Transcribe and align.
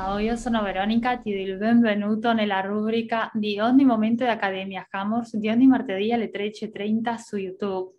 Ciao, 0.00 0.18
io 0.18 0.36
sono 0.36 0.62
Veronica, 0.62 1.18
ti 1.18 1.32
do 1.32 1.40
il 1.40 1.56
benvenuto 1.56 2.32
nella 2.32 2.60
rubrica 2.60 3.28
di 3.34 3.58
ogni 3.58 3.84
momento 3.84 4.22
di 4.22 4.30
Accademia 4.30 4.86
Hammers 4.88 5.36
di 5.36 5.48
ogni 5.48 5.66
martedì 5.66 6.12
alle 6.12 6.30
13.30 6.30 7.16
su 7.16 7.36
YouTube. 7.36 7.96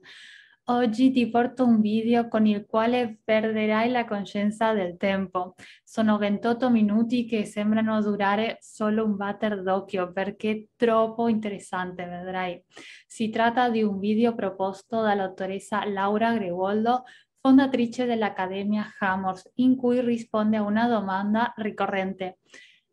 Oggi 0.70 1.12
ti 1.12 1.30
porto 1.30 1.66
un 1.66 1.82
video 1.82 2.30
con 2.30 2.46
il 2.46 2.66
quale 2.66 3.20
perderai 3.22 3.90
la 3.90 4.06
coscienza 4.06 4.72
del 4.72 4.96
tempo. 4.96 5.56
Sono 5.84 6.18
28 6.18 6.70
minuti 6.70 7.26
che 7.26 7.44
sembrano 7.44 8.02
durare 8.02 8.60
solo 8.62 9.04
un 9.04 9.18
batter 9.18 9.62
d'occhio 9.62 10.14
perché 10.14 10.52
è 10.52 10.64
troppo 10.78 11.28
interessante, 11.28 12.06
vedrai. 12.06 12.64
Si 13.08 13.30
tratta 13.30 13.70
di 13.70 13.84
un 13.84 14.00
video 14.00 14.34
proposto 14.36 15.02
dalla 15.02 15.28
dottoressa 15.28 15.84
Laura 15.84 16.34
Gregoldo, 16.34 17.04
fondatrice 17.42 18.06
dell'Accademia 18.06 18.86
Hammers, 19.00 19.52
in 19.56 19.76
cui 19.76 20.02
risponde 20.02 20.58
a 20.58 20.62
una 20.62 20.88
domanda 20.88 21.54
ricorrente. 21.58 22.40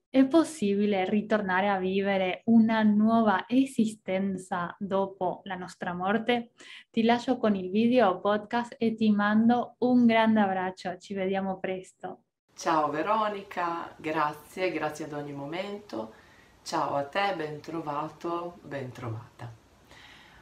È 0.08 0.24
possibile 0.26 1.04
ritornare 1.08 1.68
a 1.68 1.78
vivere 1.78 2.42
una 2.46 2.82
nuova 2.82 3.44
esistenza 3.48 4.74
dopo 4.78 5.40
la 5.44 5.56
nostra 5.56 5.92
morte? 5.92 6.52
Ti 6.90 7.02
lascio 7.02 7.36
con 7.36 7.54
il 7.54 7.70
video 7.70 8.20
podcast 8.20 8.76
e 8.78 8.94
ti 8.94 9.10
mando 9.10 9.74
un 9.78 10.06
grande 10.06 10.40
abbraccio. 10.40 10.96
Ci 10.96 11.12
vediamo 11.12 11.58
presto. 11.58 12.20
Ciao 12.54 12.88
Veronica, 12.88 13.94
grazie, 13.96 14.72
grazie 14.72 15.04
ad 15.04 15.12
ogni 15.12 15.32
momento. 15.32 16.14
Ciao 16.62 16.94
a 16.94 17.04
te, 17.04 17.34
ben 17.36 17.60
trovato, 17.60 18.58
ben 18.62 18.90
trovata. 18.92 19.52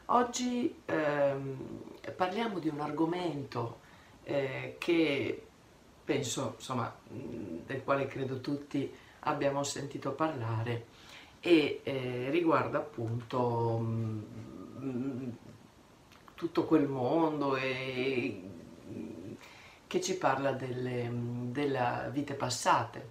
Oggi 0.07 0.83
ehm, 0.85 1.57
parliamo 2.15 2.61
di 2.61 2.69
un 2.69 2.79
argomento 2.79 3.81
eh, 4.25 4.77
che 4.79 5.47
penso, 6.05 6.55
insomma, 6.57 6.95
del 7.09 7.83
quale 7.83 8.07
credo 8.07 8.41
tutti 8.41 8.93
abbiamo 9.21 9.63
sentito 9.63 10.13
parlare 10.13 10.87
e 11.41 11.81
eh, 11.83 12.31
riguarda 12.31 12.79
appunto 12.79 13.79
mh, 13.79 14.25
mm, 14.81 15.31
tutto 16.35 16.65
quel 16.65 16.87
mondo 16.87 17.57
e, 17.57 18.43
che 19.87 20.01
ci 20.01 20.17
parla 20.17 20.53
delle, 20.53 21.11
della 21.51 22.09
vite 22.11 22.35
passate, 22.35 23.09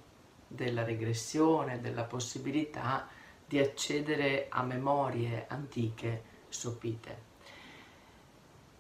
della 0.48 0.84
regressione, 0.84 1.80
della 1.80 2.04
possibilità 2.04 3.08
di 3.46 3.60
accedere 3.60 4.48
a 4.50 4.64
memorie 4.64 5.46
antiche 5.48 6.24
sopite. 6.50 7.32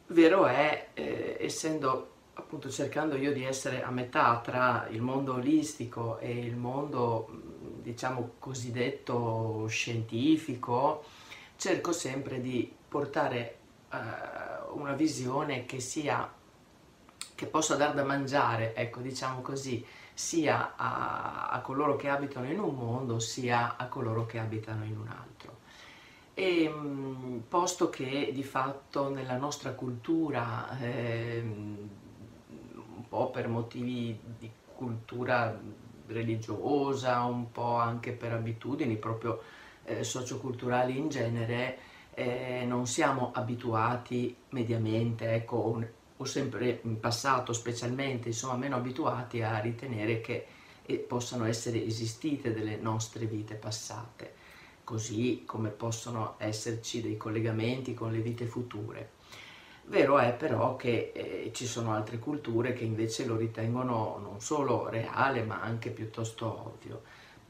Vero 0.08 0.46
è, 0.46 0.90
eh, 0.94 1.38
essendo 1.40 2.13
appunto 2.36 2.70
cercando 2.70 3.16
io 3.16 3.32
di 3.34 3.44
essere 3.44 3.84
a 3.84 3.92
metà 3.92 4.40
tra 4.44 4.88
il 4.90 5.02
mondo 5.02 5.34
olistico 5.34 6.18
e 6.20 6.46
il 6.46 6.56
mondo 6.56 7.28
diciamo 7.82 8.34
cosiddetto 8.40 9.66
scientifico, 9.68 11.04
cerco 11.58 11.92
sempre 11.92 12.42
di 12.42 12.72
portare 12.88 13.58
uh, 13.92 14.78
una 14.78 14.94
visione 14.94 15.66
che 15.66 15.80
sia 15.80 16.42
che 17.36 17.46
possa 17.48 17.76
dar 17.76 17.94
da 17.94 18.04
mangiare, 18.04 18.76
ecco, 18.76 19.00
diciamo 19.00 19.42
così, 19.42 19.84
sia 20.14 20.76
a, 20.76 21.50
a 21.50 21.62
coloro 21.62 21.96
che 21.96 22.08
abitano 22.08 22.50
in 22.50 22.60
un 22.60 22.76
mondo, 22.76 23.20
sia 23.20 23.76
a 23.76 23.88
coloro 23.88 24.26
che 24.26 24.40
abitano 24.40 24.84
in 24.86 24.98
un 24.98 25.08
altro. 25.08 25.58
E 26.36 26.72
posto 27.48 27.90
che 27.90 28.32
di 28.34 28.44
fatto 28.44 29.10
nella 29.10 29.38
nostra 29.38 29.72
cultura 29.72 30.80
eh, 30.80 31.44
po' 33.14 33.30
per 33.30 33.48
motivi 33.48 34.20
di 34.40 34.50
cultura 34.76 35.56
religiosa, 36.08 37.22
un 37.26 37.52
po' 37.52 37.76
anche 37.76 38.12
per 38.12 38.34
abitudini 38.34 38.96
proprio 38.96 39.40
eh, 39.84 40.04
socioculturali 40.04 40.98
in 40.98 41.10
genere, 41.10 41.78
eh, 42.16 42.64
non 42.66 42.88
siamo 42.88 43.30
abituati 43.32 44.36
mediamente, 44.50 45.32
ecco, 45.32 45.58
o, 45.58 45.88
o, 46.18 46.26
sempre 46.26 46.80
in 46.86 47.00
passato 47.00 47.54
specialmente, 47.54 48.30
insomma, 48.30 48.56
meno 48.56 48.78
abituati 48.78 49.44
a 49.44 49.60
ritenere 49.60 50.20
che 50.20 50.48
eh, 50.84 50.98
possano 50.98 51.46
essere 51.46 51.86
esistite 51.86 52.52
delle 52.52 52.78
nostre 52.78 53.28
vite 53.28 53.54
passate, 53.54 54.34
così 54.84 55.44
come 55.46 55.70
possono 55.70 56.34
esserci 56.40 57.00
dei 57.04 57.18
collegamenti 57.18 57.94
con 57.94 58.12
le 58.12 58.22
vite 58.22 58.48
future. 58.48 59.13
Vero 59.86 60.18
è 60.18 60.34
però 60.34 60.78
che 60.78 61.12
eh, 61.14 61.52
ci 61.54 61.66
sono 61.66 61.94
altre 61.94 62.18
culture 62.18 62.74
che 62.74 62.86
invece 62.86 63.26
lo 63.26 63.36
ritengono 63.36 64.18
non 64.18 64.40
solo 64.40 64.88
reale 64.88 65.44
ma 65.44 65.62
anche 65.62 65.90
piuttosto 65.90 66.68
ovvio, 66.68 67.02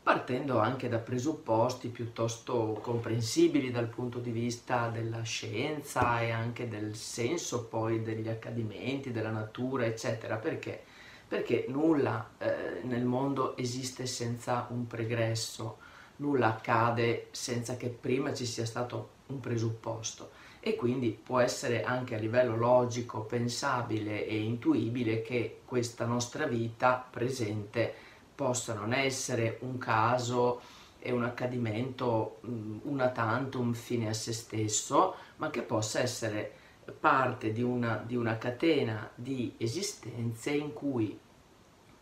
partendo 0.01 0.57
anche 0.59 0.89
da 0.89 0.97
presupposti 0.97 1.89
piuttosto 1.89 2.79
comprensibili 2.81 3.69
dal 3.69 3.87
punto 3.87 4.17
di 4.17 4.31
vista 4.31 4.89
della 4.89 5.21
scienza 5.21 6.21
e 6.21 6.31
anche 6.31 6.67
del 6.67 6.95
senso 6.95 7.65
poi 7.65 8.01
degli 8.01 8.27
accadimenti, 8.27 9.11
della 9.11 9.29
natura, 9.29 9.85
eccetera, 9.85 10.37
perché, 10.37 10.83
perché 11.27 11.65
nulla 11.69 12.31
eh, 12.39 12.81
nel 12.81 13.05
mondo 13.05 13.55
esiste 13.57 14.07
senza 14.07 14.65
un 14.71 14.87
pregresso, 14.87 15.77
nulla 16.17 16.47
accade 16.47 17.27
senza 17.29 17.77
che 17.77 17.89
prima 17.89 18.33
ci 18.33 18.45
sia 18.47 18.65
stato 18.65 19.09
un 19.27 19.39
presupposto 19.39 20.32
e 20.65 20.77
quindi 20.77 21.09
può 21.09 21.39
essere 21.39 21.83
anche 21.83 22.15
a 22.15 22.17
livello 22.17 22.55
logico, 22.55 23.23
pensabile 23.23 24.25
e 24.25 24.39
intuibile 24.39 25.21
che 25.21 25.59
questa 25.65 26.05
nostra 26.05 26.45
vita 26.45 27.05
presente 27.11 27.93
possa 28.33 28.73
non 28.73 28.93
essere 28.93 29.57
un 29.61 29.77
caso 29.77 30.61
e 30.99 31.11
un 31.11 31.25
accadimento 31.25 32.39
una 32.83 33.09
tantum 33.09 33.73
fine 33.73 34.07
a 34.07 34.13
se 34.13 34.31
stesso, 34.31 35.15
ma 35.35 35.49
che 35.49 35.63
possa 35.63 35.99
essere 35.99 36.53
parte 36.97 37.51
di 37.51 37.61
una, 37.61 38.01
di 38.05 38.15
una 38.15 38.37
catena 38.37 39.11
di 39.13 39.55
esistenze 39.57 40.51
in 40.51 40.71
cui 40.71 41.19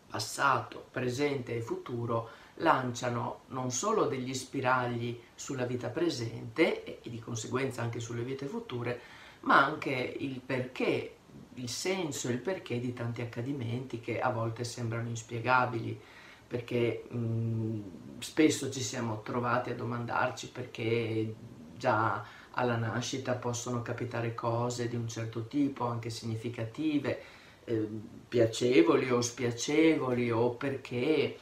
passato, 0.08 0.86
presente 0.88 1.56
e 1.56 1.62
futuro 1.62 2.28
lanciano 2.56 3.40
non 3.48 3.70
solo 3.70 4.06
degli 4.06 4.34
spiragli 4.34 5.18
sulla 5.34 5.64
vita 5.64 5.88
presente 5.88 6.84
e, 6.84 7.00
di 7.08 7.18
conseguenza 7.18 7.82
anche 7.82 8.00
sulle 8.00 8.22
vite 8.22 8.46
future, 8.46 9.00
ma 9.40 9.64
anche 9.64 9.90
il 9.90 10.40
perché, 10.40 11.16
il 11.54 11.68
senso 11.68 12.28
e 12.28 12.32
il 12.32 12.38
perché 12.38 12.78
di 12.78 12.92
tanti 12.92 13.20
accadimenti 13.22 14.00
che 14.00 14.20
a 14.20 14.30
volte 14.30 14.64
sembrano 14.64 15.08
inspiegabili, 15.08 15.98
perché 16.46 17.04
mh, 17.08 17.80
spesso 18.18 18.70
ci 18.70 18.82
siamo 18.82 19.22
trovati 19.22 19.70
a 19.70 19.74
domandarci 19.74 20.50
perché 20.50 21.34
già 21.76 22.22
alla 22.50 22.76
nascita 22.76 23.34
possono 23.34 23.80
capitare 23.80 24.34
cose 24.34 24.88
di 24.88 24.96
un 24.96 25.08
certo 25.08 25.46
tipo, 25.46 25.86
anche 25.86 26.10
significative, 26.10 27.22
eh, 27.64 27.88
piacevoli 28.28 29.10
o 29.10 29.20
spiacevoli, 29.20 30.30
o 30.30 30.50
perché 30.50 31.38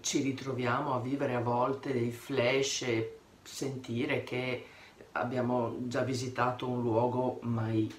ci 0.00 0.20
ritroviamo 0.20 0.94
a 0.94 1.00
vivere 1.00 1.34
a 1.34 1.40
volte 1.40 1.92
dei 1.92 2.10
flash 2.10 2.82
e 2.82 3.18
sentire 3.42 4.22
che 4.24 4.66
abbiamo 5.12 5.76
già 5.86 6.02
visitato 6.02 6.68
un 6.68 6.82
luogo 6.82 7.38
mai 7.42 7.92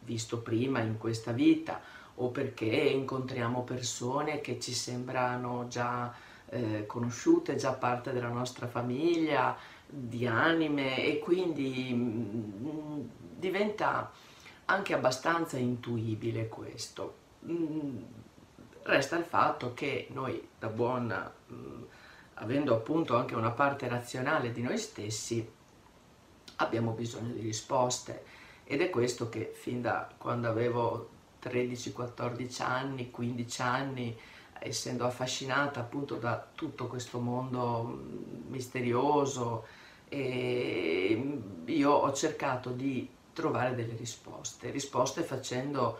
visto 0.00 0.38
prima 0.38 0.80
in 0.80 0.96
questa 0.96 1.32
vita 1.32 1.80
o 2.16 2.28
perché 2.28 2.64
incontriamo 2.64 3.62
persone 3.62 4.40
che 4.40 4.58
ci 4.58 4.72
sembrano 4.72 5.68
già 5.68 6.12
eh, 6.50 6.86
conosciute, 6.86 7.56
già 7.56 7.72
parte 7.72 8.12
della 8.12 8.28
nostra 8.28 8.66
famiglia, 8.66 9.56
di 9.86 10.26
anime 10.26 11.04
e 11.04 11.18
quindi 11.18 11.92
mh, 11.92 12.68
mm, 12.68 13.00
diventa 13.36 14.10
anche 14.64 14.94
abbastanza 14.94 15.58
intuibile 15.58 16.48
questo. 16.48 17.14
Mh, 17.40 17.52
mm, 17.52 17.96
Resta 18.88 19.16
il 19.16 19.24
fatto 19.24 19.74
che 19.74 20.06
noi 20.12 20.48
da 20.58 20.68
buon, 20.68 21.08
mh, 21.46 21.54
avendo 22.36 22.74
appunto 22.74 23.16
anche 23.16 23.34
una 23.34 23.50
parte 23.50 23.86
razionale 23.86 24.50
di 24.50 24.62
noi 24.62 24.78
stessi, 24.78 25.46
abbiamo 26.56 26.92
bisogno 26.92 27.34
di 27.34 27.42
risposte. 27.42 28.24
Ed 28.64 28.80
è 28.80 28.88
questo 28.88 29.28
che 29.28 29.52
fin 29.54 29.82
da 29.82 30.08
quando 30.16 30.48
avevo 30.48 31.10
13, 31.40 31.92
14 31.92 32.62
anni, 32.62 33.10
15 33.10 33.60
anni, 33.60 34.18
essendo 34.58 35.04
affascinata 35.04 35.80
appunto 35.80 36.14
da 36.14 36.42
tutto 36.54 36.86
questo 36.86 37.18
mondo 37.18 37.82
misterioso, 38.46 39.66
io 40.08 41.90
ho 41.90 42.12
cercato 42.14 42.70
di 42.70 43.06
trovare 43.34 43.74
delle 43.74 43.96
risposte, 43.96 44.70
risposte 44.70 45.22
facendo 45.24 45.98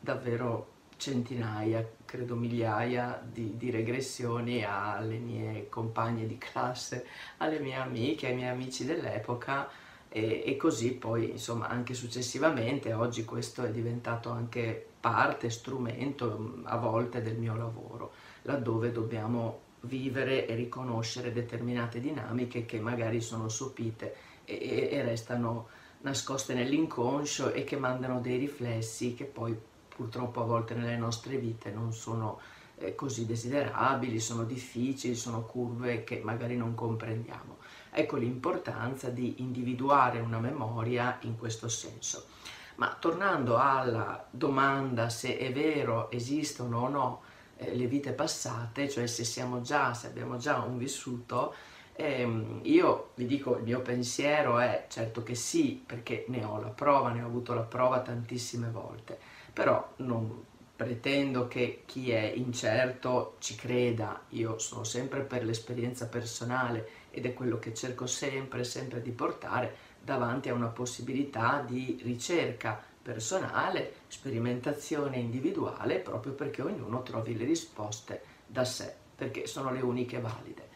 davvero 0.00 0.78
centinaia, 1.00 1.84
credo 2.04 2.36
migliaia 2.36 3.20
di, 3.24 3.56
di, 3.56 3.70
regressioni 3.70 4.62
alle 4.62 5.16
mie 5.16 5.68
compagne 5.70 6.26
di 6.26 6.36
classe, 6.36 7.06
alle 7.38 7.58
mie 7.58 7.76
amiche, 7.76 8.28
ai 8.28 8.34
miei 8.34 8.50
amici 8.50 8.84
dell'epoca 8.84 9.68
e, 10.08 10.42
e, 10.44 10.56
così 10.56 10.92
poi 10.92 11.30
insomma 11.30 11.68
anche 11.68 11.94
successivamente, 11.94 12.92
oggi 12.92 13.24
questo 13.24 13.64
è 13.64 13.70
diventato 13.70 14.30
anche 14.30 14.86
parte, 15.00 15.48
strumento 15.48 16.60
a 16.64 16.76
volte 16.76 17.22
del 17.22 17.36
mio 17.36 17.56
lavoro, 17.56 18.12
laddove 18.42 18.92
dobbiamo 18.92 19.68
vivere 19.82 20.46
e 20.46 20.54
riconoscere 20.54 21.32
determinate 21.32 22.00
dinamiche 22.00 22.66
che 22.66 22.78
magari 22.78 23.22
sono 23.22 23.48
sopite 23.48 24.14
e, 24.44 24.88
e 24.92 25.02
restano 25.02 25.68
nascoste 26.02 26.52
nell'inconscio 26.52 27.52
e 27.52 27.64
che 27.64 27.76
mandano 27.76 28.20
dei 28.20 28.36
riflessi 28.36 29.14
che 29.14 29.24
poi 29.24 29.56
purtroppo 30.00 30.40
a 30.40 30.46
volte 30.46 30.72
nelle 30.74 30.96
nostre 30.96 31.36
vite 31.36 31.70
non 31.70 31.92
sono 31.92 32.40
eh, 32.78 32.94
così 32.94 33.26
desiderabili, 33.26 34.18
sono 34.18 34.44
difficili, 34.44 35.14
sono 35.14 35.42
curve 35.42 36.04
che 36.04 36.22
magari 36.24 36.56
non 36.56 36.74
comprendiamo. 36.74 37.58
Ecco 37.90 38.16
l'importanza 38.16 39.10
di 39.10 39.42
individuare 39.42 40.20
una 40.20 40.38
memoria 40.38 41.18
in 41.22 41.36
questo 41.36 41.68
senso. 41.68 42.28
Ma 42.76 42.96
tornando 42.98 43.58
alla 43.58 44.26
domanda 44.30 45.10
se 45.10 45.36
è 45.36 45.52
vero 45.52 46.10
esistono 46.10 46.78
o 46.78 46.88
no 46.88 47.20
eh, 47.58 47.74
le 47.76 47.86
vite 47.86 48.12
passate, 48.12 48.88
cioè 48.88 49.06
se 49.06 49.24
siamo 49.24 49.60
già, 49.60 49.92
se 49.92 50.06
abbiamo 50.06 50.38
già 50.38 50.60
un 50.60 50.78
vissuto, 50.78 51.52
ehm, 51.92 52.60
io 52.62 53.10
vi 53.16 53.26
dico 53.26 53.58
il 53.58 53.64
mio 53.64 53.82
pensiero 53.82 54.58
è 54.58 54.86
certo 54.88 55.22
che 55.22 55.34
sì, 55.34 55.82
perché 55.84 56.24
ne 56.28 56.42
ho 56.42 56.58
la 56.58 56.68
prova, 56.68 57.10
ne 57.10 57.22
ho 57.22 57.26
avuto 57.26 57.52
la 57.52 57.60
prova 57.60 58.00
tantissime 58.00 58.70
volte, 58.70 59.18
però 59.52 59.94
non 59.96 60.44
pretendo 60.80 61.46
che 61.46 61.82
chi 61.84 62.10
è 62.10 62.32
incerto 62.34 63.36
ci 63.38 63.54
creda, 63.54 64.22
io 64.30 64.58
sono 64.58 64.82
sempre 64.82 65.20
per 65.20 65.44
l'esperienza 65.44 66.06
personale 66.06 66.88
ed 67.10 67.26
è 67.26 67.34
quello 67.34 67.58
che 67.58 67.74
cerco 67.74 68.06
sempre, 68.06 68.64
sempre 68.64 69.02
di 69.02 69.10
portare 69.10 69.76
davanti 70.02 70.48
a 70.48 70.54
una 70.54 70.68
possibilità 70.68 71.62
di 71.66 72.00
ricerca 72.02 72.82
personale, 73.02 73.92
sperimentazione 74.08 75.18
individuale, 75.18 75.98
proprio 75.98 76.32
perché 76.32 76.62
ognuno 76.62 77.02
trovi 77.02 77.36
le 77.36 77.44
risposte 77.44 78.22
da 78.46 78.64
sé, 78.64 78.94
perché 79.14 79.46
sono 79.46 79.70
le 79.72 79.80
uniche 79.80 80.20
valide. 80.20 80.68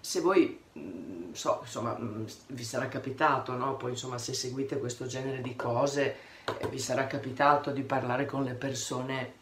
Se 0.00 0.20
voi, 0.20 0.60
mm, 0.78 1.32
so, 1.32 1.58
insomma, 1.62 1.96
mm, 1.98 2.24
vi 2.48 2.64
sarà 2.64 2.88
capitato, 2.88 3.54
no? 3.56 3.76
Poi, 3.76 3.90
insomma, 3.90 4.18
se 4.18 4.32
seguite 4.32 4.78
questo 4.78 5.06
genere 5.06 5.40
di 5.40 5.54
cose, 5.56 6.16
vi 6.70 6.78
sarà 6.78 7.06
capitato 7.06 7.70
di 7.70 7.82
parlare 7.82 8.26
con 8.26 8.44
le 8.44 8.54
persone 8.54 9.38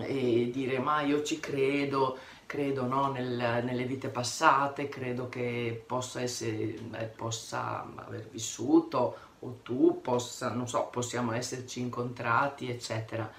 e 0.00 0.50
dire 0.52 0.78
ma 0.78 1.00
io 1.00 1.22
ci 1.22 1.40
credo, 1.40 2.18
credo 2.46 2.84
no, 2.84 3.10
nel, 3.10 3.62
nelle 3.64 3.84
vite 3.84 4.08
passate, 4.08 4.88
credo 4.88 5.28
che 5.28 5.82
possa, 5.86 6.20
essere, 6.20 6.74
eh, 6.98 7.04
possa 7.04 7.86
aver 7.94 8.28
vissuto 8.28 9.16
o 9.40 9.60
tu 9.62 10.00
possa, 10.02 10.50
non 10.50 10.68
so, 10.68 10.88
possiamo 10.90 11.32
esserci 11.32 11.80
incontrati, 11.80 12.68
eccetera. 12.68 13.30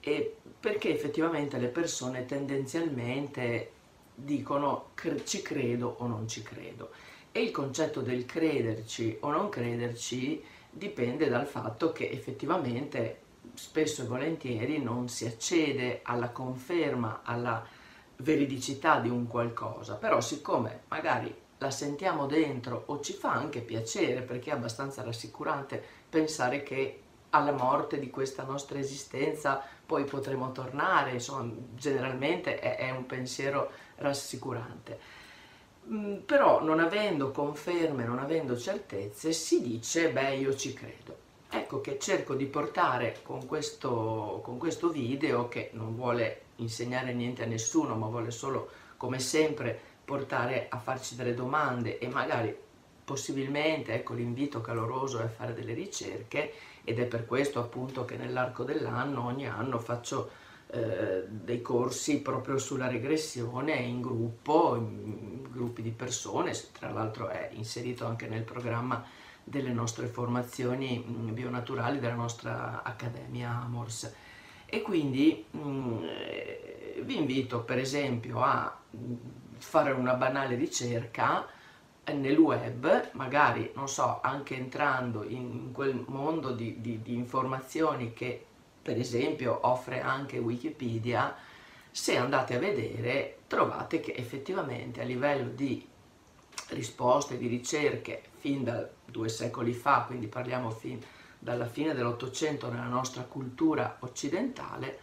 E 0.00 0.36
perché 0.60 0.92
effettivamente 0.92 1.58
le 1.58 1.68
persone 1.68 2.26
tendenzialmente 2.26 3.72
dicono 4.14 4.90
ci 5.24 5.42
credo 5.42 5.96
o 6.00 6.06
non 6.06 6.28
ci 6.28 6.42
credo. 6.42 6.90
E 7.32 7.42
il 7.42 7.50
concetto 7.50 8.00
del 8.00 8.26
crederci 8.26 9.16
o 9.20 9.30
non 9.30 9.48
crederci 9.48 10.42
dipende 10.70 11.28
dal 11.28 11.46
fatto 11.46 11.92
che 11.92 12.10
effettivamente 12.10 13.26
spesso 13.54 14.02
e 14.02 14.06
volentieri 14.06 14.82
non 14.82 15.08
si 15.08 15.26
accede 15.26 16.00
alla 16.02 16.30
conferma, 16.30 17.20
alla 17.24 17.64
veridicità 18.18 19.00
di 19.00 19.08
un 19.08 19.26
qualcosa, 19.26 19.94
però 19.94 20.20
siccome 20.20 20.82
magari 20.88 21.34
la 21.58 21.70
sentiamo 21.70 22.26
dentro 22.26 22.84
o 22.86 23.00
ci 23.00 23.12
fa 23.12 23.32
anche 23.32 23.60
piacere 23.60 24.22
perché 24.22 24.50
è 24.50 24.54
abbastanza 24.54 25.02
rassicurante 25.02 25.82
pensare 26.08 26.62
che 26.62 27.02
alla 27.30 27.52
morte 27.52 27.98
di 27.98 28.10
questa 28.10 28.44
nostra 28.44 28.78
esistenza 28.78 29.62
poi 29.84 30.04
potremo 30.04 30.52
tornare, 30.52 31.12
insomma 31.12 31.52
generalmente 31.74 32.58
è, 32.58 32.76
è 32.76 32.90
un 32.90 33.06
pensiero 33.06 33.70
rassicurante. 33.96 35.17
Mm, 35.90 36.16
però 36.26 36.62
non 36.62 36.80
avendo 36.80 37.30
conferme, 37.30 38.04
non 38.04 38.18
avendo 38.18 38.56
certezze, 38.58 39.32
si 39.32 39.62
dice 39.62 40.10
beh 40.10 40.34
io 40.34 40.54
ci 40.54 40.74
credo. 40.74 41.26
Ecco 41.50 41.80
che 41.80 41.98
cerco 41.98 42.34
di 42.34 42.44
portare 42.44 43.20
con 43.22 43.46
questo, 43.46 44.40
con 44.44 44.58
questo 44.58 44.90
video 44.90 45.48
che 45.48 45.70
non 45.72 45.96
vuole 45.96 46.42
insegnare 46.56 47.14
niente 47.14 47.44
a 47.44 47.46
nessuno 47.46 47.94
ma 47.94 48.06
vuole 48.06 48.30
solo 48.30 48.68
come 48.98 49.18
sempre 49.18 49.78
portare 50.04 50.66
a 50.68 50.78
farci 50.78 51.16
delle 51.16 51.32
domande 51.34 51.98
e 51.98 52.08
magari 52.08 52.54
possibilmente, 53.04 53.94
ecco 53.94 54.12
l'invito 54.12 54.60
caloroso 54.60 55.20
è 55.20 55.22
a 55.22 55.28
fare 55.28 55.54
delle 55.54 55.72
ricerche 55.72 56.52
ed 56.84 56.98
è 56.98 57.06
per 57.06 57.24
questo 57.24 57.60
appunto 57.60 58.04
che 58.04 58.16
nell'arco 58.16 58.64
dell'anno, 58.64 59.24
ogni 59.24 59.48
anno 59.48 59.78
faccio 59.78 60.30
eh, 60.70 61.24
dei 61.26 61.62
corsi 61.62 62.20
proprio 62.20 62.58
sulla 62.58 62.88
regressione 62.88 63.72
in 63.74 64.02
gruppo, 64.02 64.76
in 64.76 65.42
gruppi 65.50 65.80
di 65.80 65.90
persone, 65.90 66.52
tra 66.78 66.90
l'altro 66.90 67.28
è 67.28 67.48
inserito 67.52 68.06
anche 68.06 68.26
nel 68.26 68.42
programma 68.42 69.02
delle 69.42 69.72
nostre 69.72 70.06
formazioni 70.06 70.98
mh, 70.98 71.32
bionaturali 71.32 71.98
della 71.98 72.14
nostra 72.14 72.82
Accademia 72.82 73.62
Amors. 73.64 74.12
E 74.66 74.82
quindi 74.82 75.46
mh, 75.50 75.98
eh, 76.02 77.02
vi 77.02 77.16
invito 77.16 77.60
per 77.60 77.78
esempio 77.78 78.42
a 78.42 78.78
fare 79.56 79.92
una 79.92 80.14
banale 80.14 80.54
ricerca 80.54 81.46
nel 82.12 82.36
web, 82.38 83.10
magari, 83.12 83.70
non 83.74 83.88
so, 83.88 84.20
anche 84.22 84.54
entrando 84.54 85.24
in 85.24 85.72
quel 85.72 86.04
mondo 86.08 86.52
di, 86.52 86.80
di, 86.80 87.02
di 87.02 87.14
informazioni 87.14 88.12
che 88.12 88.47
per 88.80 88.98
esempio 88.98 89.58
offre 89.62 90.00
anche 90.00 90.38
Wikipedia, 90.38 91.36
se 91.90 92.16
andate 92.16 92.56
a 92.56 92.58
vedere 92.58 93.38
trovate 93.46 94.00
che 94.00 94.14
effettivamente 94.14 95.00
a 95.00 95.04
livello 95.04 95.48
di 95.50 95.86
risposte, 96.68 97.38
di 97.38 97.46
ricerche, 97.46 98.22
fin 98.36 98.62
da 98.62 98.88
due 99.04 99.28
secoli 99.28 99.72
fa, 99.72 100.04
quindi 100.06 100.26
parliamo 100.26 100.70
fin 100.70 101.00
dalla 101.38 101.66
fine 101.66 101.94
dell'Ottocento 101.94 102.70
nella 102.70 102.84
nostra 102.84 103.22
cultura 103.22 103.96
occidentale, 104.00 104.98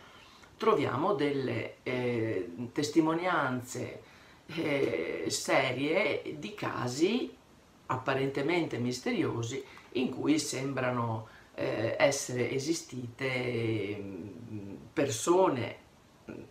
troviamo 0.57 1.13
delle 1.13 1.77
eh, 1.83 2.49
testimonianze 2.71 4.01
eh, 4.47 5.25
serie 5.27 6.35
di 6.37 6.53
casi 6.53 7.35
apparentemente 7.87 8.77
misteriosi 8.77 9.63
in 9.93 10.09
cui 10.09 10.39
sembrano 10.39 11.27
eh, 11.55 11.95
essere 11.97 12.51
esistite 12.51 13.97
mm, 13.99 14.75
persone 14.93 15.83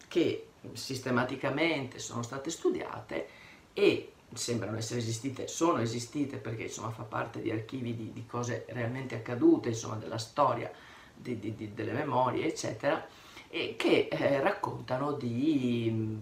che 0.09 0.49
sistematicamente 0.73 1.99
sono 1.99 2.23
state 2.23 2.51
studiate 2.51 3.29
e 3.73 4.13
sembrano 4.33 4.77
essere 4.79 5.01
esistite, 5.01 5.47
sono 5.47 5.79
esistite 5.79 6.39
perché 6.39 6.65
insomma 6.65 6.91
fa 6.91 7.03
parte 7.03 7.41
di 7.41 7.51
archivi 7.51 7.95
di, 7.95 8.13
di 8.13 8.27
cose 8.27 8.65
realmente 8.69 9.15
accadute, 9.15 9.69
insomma 9.69 9.97
della 9.97 10.19
storia, 10.19 10.71
di, 11.15 11.39
di, 11.39 11.73
delle 11.75 11.93
memorie 11.93 12.47
eccetera, 12.47 13.07
e 13.49 13.77
che 13.77 14.09
eh, 14.11 14.41
raccontano 14.41 15.13
di 15.13 15.89
mm, 15.93 16.17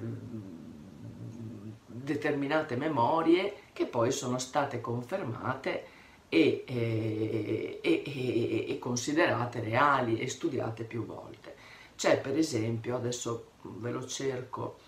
determinate 1.87 2.77
memorie 2.77 3.55
che 3.73 3.87
poi 3.87 4.11
sono 4.11 4.39
state 4.39 4.81
confermate 4.81 5.87
e, 6.35 6.65
e, 6.67 7.81
e, 7.83 8.65
e, 8.67 8.79
considerate 8.79 9.61
reali 9.61 10.19
e 10.19 10.29
studiate 10.29 10.85
più 10.85 11.05
volte. 11.05 11.55
C'è 11.95 12.19
per 12.23 12.39
esempio, 12.39 12.97
adesso 12.97 13.51
ve 13.61 13.91
lo 13.91 14.07
cerco 14.07 14.79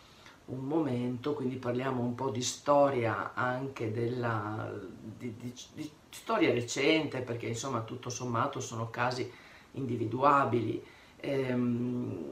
un 0.46 0.60
momento, 0.60 1.34
quindi 1.34 1.56
parliamo 1.56 2.02
un 2.02 2.14
po' 2.14 2.30
di 2.30 2.40
storia 2.40 3.34
anche 3.34 3.92
della 3.92 4.72
di, 5.18 5.36
di, 5.36 5.52
di 5.74 5.90
storia 6.08 6.50
recente, 6.50 7.20
perché 7.20 7.44
insomma 7.44 7.82
tutto 7.82 8.08
sommato 8.08 8.60
sono 8.60 8.88
casi 8.88 9.30
individuabili. 9.72 10.82
Ehm, 11.20 12.24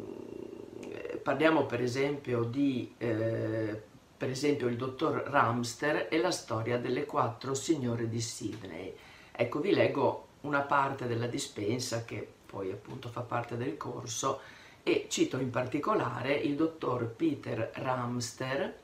parliamo 1.23 1.67
per 1.67 1.83
esempio 1.83 2.45
di 2.45 2.95
eh, 2.97 3.83
per 4.23 4.31
esempio 4.31 4.69
il 4.69 4.77
dottor 4.77 5.25
Ramster 5.27 6.07
e 6.09 6.17
la 6.19 6.31
storia 6.31 6.79
delle 6.79 7.07
quattro 7.07 7.55
signore 7.55 8.09
di 8.09 8.21
Sydney. 8.21 8.95
Ecco, 9.33 9.59
vi 9.59 9.75
leggo 9.75 10.29
una 10.43 10.61
parte 10.61 11.09
della 11.09 11.27
dispensa 11.27 12.05
che 12.05 12.25
poi 12.47 12.71
appunto 12.71 13.09
fa 13.09 13.23
parte 13.23 13.57
del 13.57 13.77
corso 13.77 14.39
e 14.85 15.07
cito 15.09 15.39
in 15.39 15.51
particolare 15.51 16.35
il 16.35 16.55
dottor 16.55 17.07
Peter 17.07 17.73
Ramster, 17.75 18.79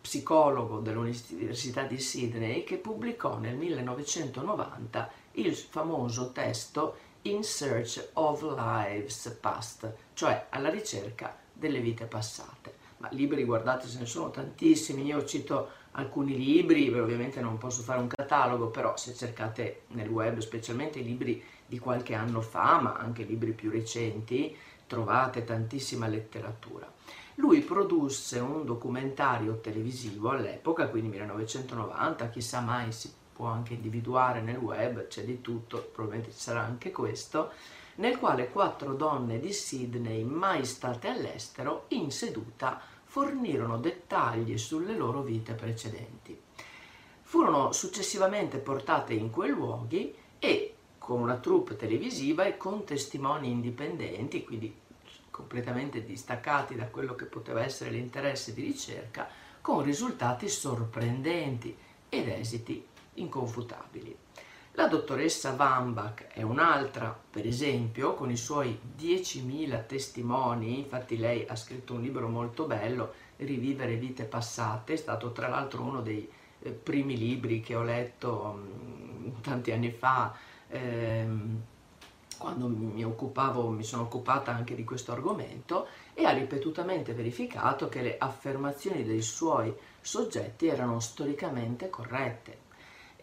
psicologo 0.00 0.78
dell'Università 0.78 1.82
di 1.82 1.98
Sydney, 1.98 2.62
che 2.62 2.76
pubblicò 2.76 3.36
nel 3.38 3.56
1990 3.56 5.10
il 5.32 5.56
famoso 5.56 6.30
testo 6.30 6.98
In 7.22 7.42
Search 7.42 8.10
of 8.12 8.42
Lives 8.42 9.38
Past, 9.40 9.92
cioè 10.12 10.46
alla 10.50 10.70
ricerca 10.70 11.36
delle 11.52 11.80
vite 11.80 12.04
passate 12.04 12.73
ma 13.04 13.08
libri 13.10 13.44
guardate 13.44 13.86
ce 13.86 13.98
ne 13.98 14.06
sono 14.06 14.30
tantissimi, 14.30 15.04
io 15.04 15.24
cito 15.26 15.68
alcuni 15.92 16.38
libri, 16.38 16.88
ovviamente 16.98 17.40
non 17.42 17.58
posso 17.58 17.82
fare 17.82 18.00
un 18.00 18.08
catalogo, 18.08 18.68
però 18.68 18.96
se 18.96 19.14
cercate 19.14 19.82
nel 19.88 20.08
web, 20.08 20.38
specialmente 20.38 21.00
i 21.00 21.04
libri 21.04 21.42
di 21.66 21.78
qualche 21.78 22.14
anno 22.14 22.40
fa, 22.40 22.80
ma 22.80 22.94
anche 22.94 23.24
libri 23.24 23.52
più 23.52 23.70
recenti, 23.70 24.56
trovate 24.86 25.44
tantissima 25.44 26.06
letteratura. 26.06 26.90
lui 27.36 27.60
produsse 27.60 28.38
un 28.38 28.64
documentario 28.64 29.60
televisivo 29.60 30.30
all'epoca, 30.30 30.88
quindi 30.88 31.08
1990, 31.10 32.28
chissà 32.28 32.60
mai 32.60 32.92
si 32.92 33.12
può 33.32 33.46
anche 33.46 33.74
individuare 33.74 34.40
nel 34.40 34.56
web, 34.56 35.08
c'è 35.08 35.24
di 35.24 35.40
tutto, 35.40 35.90
probabilmente 35.92 36.32
ci 36.32 36.40
sarà 36.40 36.60
anche 36.60 36.92
questo, 36.92 37.50
nel 37.96 38.18
quale 38.18 38.50
quattro 38.50 38.94
donne 38.94 39.40
di 39.40 39.52
Sydney, 39.52 40.22
mai 40.22 40.64
state 40.64 41.08
all'estero, 41.08 41.86
in 41.88 42.10
seduta 42.10 42.80
fornirono 43.14 43.78
dettagli 43.78 44.58
sulle 44.58 44.96
loro 44.96 45.22
vite 45.22 45.52
precedenti. 45.52 46.36
Furono 47.22 47.70
successivamente 47.70 48.58
portate 48.58 49.14
in 49.14 49.30
quei 49.30 49.50
luoghi 49.50 50.12
e 50.40 50.74
con 50.98 51.20
una 51.20 51.36
troupe 51.36 51.76
televisiva 51.76 52.42
e 52.42 52.56
con 52.56 52.82
testimoni 52.82 53.52
indipendenti, 53.52 54.44
quindi 54.44 54.76
completamente 55.30 56.04
distaccati 56.04 56.74
da 56.74 56.88
quello 56.88 57.14
che 57.14 57.26
poteva 57.26 57.62
essere 57.62 57.90
l'interesse 57.90 58.52
di 58.52 58.62
ricerca, 58.62 59.28
con 59.60 59.84
risultati 59.84 60.48
sorprendenti 60.48 61.76
ed 62.08 62.26
esiti 62.26 62.84
inconfutabili. 63.14 64.16
La 64.76 64.88
dottoressa 64.88 65.54
Wambach 65.56 66.26
è 66.32 66.42
un'altra, 66.42 67.16
per 67.30 67.46
esempio, 67.46 68.14
con 68.14 68.28
i 68.32 68.36
suoi 68.36 68.76
10.000 68.98 69.86
testimoni, 69.86 70.80
infatti 70.80 71.16
lei 71.16 71.46
ha 71.46 71.54
scritto 71.54 71.94
un 71.94 72.02
libro 72.02 72.26
molto 72.26 72.64
bello, 72.64 73.12
Rivivere 73.36 73.94
vite 73.94 74.24
passate, 74.24 74.94
è 74.94 74.96
stato 74.96 75.30
tra 75.30 75.46
l'altro 75.46 75.82
uno 75.82 76.00
dei 76.00 76.28
eh, 76.58 76.70
primi 76.70 77.16
libri 77.16 77.60
che 77.60 77.76
ho 77.76 77.84
letto 77.84 78.58
mm, 78.58 79.28
tanti 79.42 79.70
anni 79.70 79.92
fa, 79.92 80.34
ehm, 80.66 81.62
quando 82.36 82.66
mi, 82.66 83.04
occupavo, 83.04 83.68
mi 83.68 83.84
sono 83.84 84.02
occupata 84.02 84.52
anche 84.52 84.74
di 84.74 84.82
questo 84.82 85.12
argomento, 85.12 85.86
e 86.14 86.24
ha 86.24 86.32
ripetutamente 86.32 87.12
verificato 87.12 87.88
che 87.88 88.02
le 88.02 88.16
affermazioni 88.18 89.04
dei 89.04 89.22
suoi 89.22 89.72
soggetti 90.00 90.66
erano 90.66 90.98
storicamente 90.98 91.88
corrette 91.88 92.63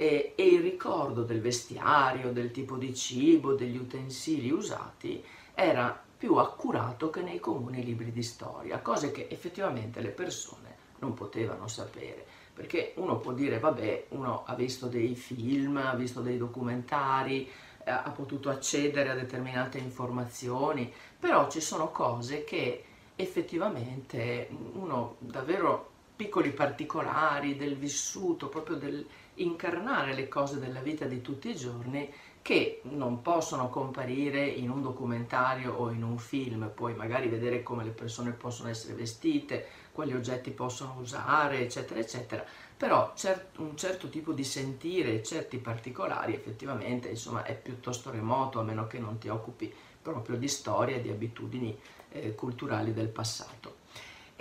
e, 0.01 0.33
e 0.35 0.47
il 0.47 0.63
ricordo 0.63 1.21
del 1.21 1.41
vestiario, 1.41 2.31
del 2.31 2.49
tipo 2.49 2.75
di 2.75 2.91
cibo, 2.95 3.53
degli 3.53 3.77
utensili 3.77 4.49
usati 4.49 5.23
era 5.53 6.01
più 6.17 6.37
accurato 6.37 7.11
che 7.11 7.21
nei 7.21 7.39
comuni 7.39 7.83
libri 7.83 8.11
di 8.11 8.23
storia, 8.23 8.79
cose 8.79 9.11
che 9.11 9.27
effettivamente 9.29 10.01
le 10.01 10.09
persone 10.09 10.75
non 11.01 11.13
potevano 11.13 11.67
sapere, 11.67 12.25
perché 12.51 12.93
uno 12.95 13.19
può 13.19 13.31
dire, 13.33 13.59
vabbè, 13.59 14.05
uno 14.09 14.41
ha 14.43 14.55
visto 14.55 14.87
dei 14.87 15.13
film, 15.13 15.77
ha 15.77 15.93
visto 15.93 16.21
dei 16.21 16.37
documentari, 16.37 17.47
eh, 17.83 17.91
ha 17.91 18.09
potuto 18.09 18.49
accedere 18.49 19.11
a 19.11 19.15
determinate 19.15 19.77
informazioni, 19.77 20.91
però 21.19 21.47
ci 21.47 21.61
sono 21.61 21.91
cose 21.91 22.43
che 22.43 22.85
effettivamente 23.15 24.49
uno 24.73 25.17
davvero 25.19 25.89
piccoli 26.15 26.51
particolari 26.51 27.55
del 27.55 27.75
vissuto, 27.75 28.47
proprio 28.47 28.77
del, 28.77 29.05
incarnare 29.35 30.13
le 30.13 30.27
cose 30.27 30.59
della 30.59 30.81
vita 30.81 31.05
di 31.05 31.21
tutti 31.21 31.49
i 31.49 31.55
giorni 31.55 32.11
che 32.41 32.81
non 32.83 33.21
possono 33.21 33.69
comparire 33.69 34.45
in 34.45 34.69
un 34.69 34.81
documentario 34.81 35.73
o 35.73 35.91
in 35.91 36.03
un 36.03 36.17
film, 36.17 36.71
puoi 36.73 36.95
magari 36.95 37.27
vedere 37.27 37.61
come 37.61 37.83
le 37.83 37.91
persone 37.91 38.31
possono 38.31 38.69
essere 38.69 38.93
vestite, 38.93 39.67
quali 39.91 40.13
oggetti 40.13 40.49
possono 40.49 40.95
usare, 40.99 41.59
eccetera, 41.59 41.99
eccetera, 41.99 42.43
però 42.75 43.13
un 43.57 43.77
certo 43.77 44.09
tipo 44.09 44.33
di 44.33 44.43
sentire, 44.43 45.21
certi 45.21 45.57
particolari 45.57 46.33
effettivamente 46.33 47.09
insomma 47.09 47.43
è 47.43 47.55
piuttosto 47.55 48.09
remoto 48.09 48.59
a 48.59 48.63
meno 48.63 48.87
che 48.87 48.97
non 48.97 49.19
ti 49.19 49.27
occupi 49.27 49.71
proprio 50.01 50.35
di 50.35 50.47
storia 50.47 50.95
e 50.95 51.01
di 51.01 51.09
abitudini 51.09 51.77
eh, 52.09 52.33
culturali 52.33 52.91
del 52.91 53.09
passato 53.09 53.80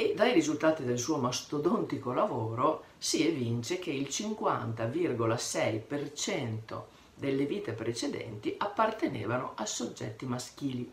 e 0.01 0.15
dai 0.15 0.33
risultati 0.33 0.83
del 0.83 0.99
suo 0.99 1.19
mastodontico 1.19 2.15
lavoro 2.15 2.85
si 2.97 3.27
evince 3.27 3.79
che 3.79 3.91
il 3.91 4.07
50,6% 4.09 6.83
delle 7.15 7.45
vite 7.45 7.73
precedenti 7.73 8.55
appartenevano 8.57 9.53
a 9.57 9.67
soggetti 9.67 10.25
maschili 10.25 10.91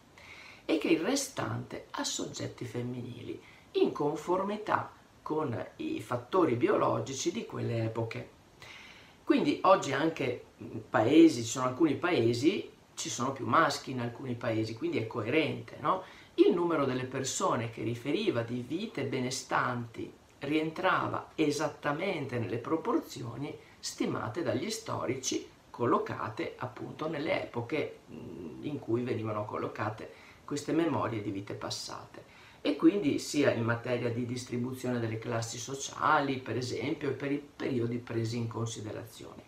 e 0.66 0.78
che 0.78 0.90
il 0.90 1.00
restante 1.00 1.86
a 1.92 2.04
soggetti 2.04 2.66
femminili, 2.66 3.42
in 3.72 3.94
conformità 3.94 4.92
con 5.22 5.66
i 5.78 6.02
fattori 6.02 6.56
biologici 6.56 7.32
di 7.32 7.46
quelle 7.46 7.86
epoche. 7.86 8.30
Quindi 9.24 9.62
oggi 9.64 9.94
anche 9.94 10.44
paesi, 10.90 11.44
ci 11.44 11.50
sono 11.50 11.68
alcuni 11.68 11.96
paesi, 11.96 12.70
ci 12.94 13.10
sono 13.10 13.32
più 13.32 13.46
maschi 13.46 13.92
in 13.92 14.02
alcuni 14.02 14.36
paesi, 14.36 14.74
quindi 14.74 14.98
è 14.98 15.08
coerente, 15.08 15.78
no? 15.80 16.04
Il 16.40 16.54
numero 16.54 16.86
delle 16.86 17.06
persone 17.06 17.72
che 17.72 17.84
riferiva 17.84 18.42
di 18.42 18.62
vite 18.62 19.06
benestanti 19.06 20.12
rientrava 20.40 21.32
esattamente 21.36 22.38
nelle 22.38 22.58
proporzioni 22.58 23.56
stimate 23.80 24.44
dagli 24.44 24.70
storici 24.70 25.48
collocate 25.70 26.54
appunto 26.58 27.08
nelle 27.08 27.44
epoche 27.44 28.00
in 28.62 28.80
cui 28.80 29.02
venivano 29.02 29.46
collocate 29.46 30.12
queste 30.46 30.74
memorie 30.74 31.22
di 31.22 31.32
vite 31.32 31.54
passate 31.54 32.36
e 32.62 32.76
quindi 32.76 33.18
sia 33.18 33.52
in 33.52 33.64
materia 33.64 34.10
di 34.10 34.26
distribuzione 34.26 35.00
delle 35.00 35.18
classi 35.18 35.58
sociali 35.58 36.38
per 36.38 36.58
esempio 36.58 37.10
e 37.10 37.14
per 37.14 37.32
i 37.32 37.38
periodi 37.56 37.98
presi 37.98 38.38
in 38.38 38.48
considerazione. 38.48 39.47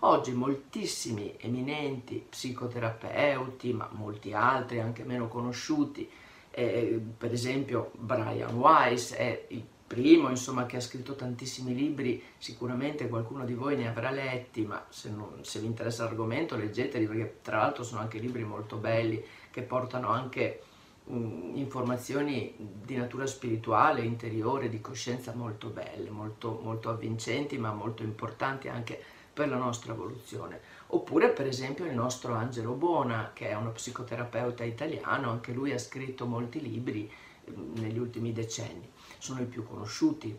Oggi 0.00 0.32
moltissimi 0.32 1.34
eminenti 1.38 2.24
psicoterapeuti, 2.28 3.72
ma 3.72 3.88
molti 3.92 4.34
altri 4.34 4.78
anche 4.78 5.04
meno 5.04 5.26
conosciuti, 5.26 6.08
eh, 6.50 7.00
per 7.16 7.32
esempio 7.32 7.92
Brian 7.94 8.54
Weiss 8.56 9.14
è 9.14 9.46
il 9.48 9.64
primo 9.86 10.28
insomma, 10.28 10.66
che 10.66 10.76
ha 10.76 10.80
scritto 10.80 11.14
tantissimi 11.14 11.74
libri, 11.74 12.22
sicuramente 12.36 13.08
qualcuno 13.08 13.44
di 13.46 13.54
voi 13.54 13.76
ne 13.76 13.88
avrà 13.88 14.10
letti, 14.10 14.66
ma 14.66 14.84
se, 14.90 15.10
non, 15.10 15.38
se 15.42 15.60
vi 15.60 15.66
interessa 15.66 16.04
l'argomento 16.04 16.56
leggeteli 16.56 17.06
perché 17.06 17.38
tra 17.40 17.58
l'altro 17.58 17.82
sono 17.82 18.00
anche 18.00 18.18
libri 18.18 18.44
molto 18.44 18.76
belli 18.76 19.22
che 19.50 19.62
portano 19.62 20.08
anche 20.08 20.62
mh, 21.04 21.52
informazioni 21.54 22.54
di 22.58 22.96
natura 22.96 23.26
spirituale, 23.26 24.02
interiore, 24.02 24.68
di 24.68 24.80
coscienza 24.82 25.32
molto 25.34 25.68
belle, 25.68 26.10
molto, 26.10 26.60
molto 26.62 26.90
avvincenti 26.90 27.56
ma 27.56 27.72
molto 27.72 28.02
importanti 28.02 28.68
anche 28.68 29.02
per 29.36 29.50
la 29.50 29.56
nostra 29.58 29.92
evoluzione. 29.92 30.58
Oppure 30.88 31.28
per 31.28 31.46
esempio 31.46 31.84
il 31.84 31.92
nostro 31.92 32.32
Angelo 32.32 32.72
Buona, 32.72 33.32
che 33.34 33.50
è 33.50 33.54
uno 33.54 33.70
psicoterapeuta 33.70 34.64
italiano, 34.64 35.28
anche 35.28 35.52
lui 35.52 35.72
ha 35.72 35.78
scritto 35.78 36.24
molti 36.24 36.58
libri 36.62 37.12
mm, 37.50 37.74
negli 37.74 37.98
ultimi 37.98 38.32
decenni, 38.32 38.90
sono 39.18 39.42
i 39.42 39.44
più 39.44 39.62
conosciuti, 39.66 40.34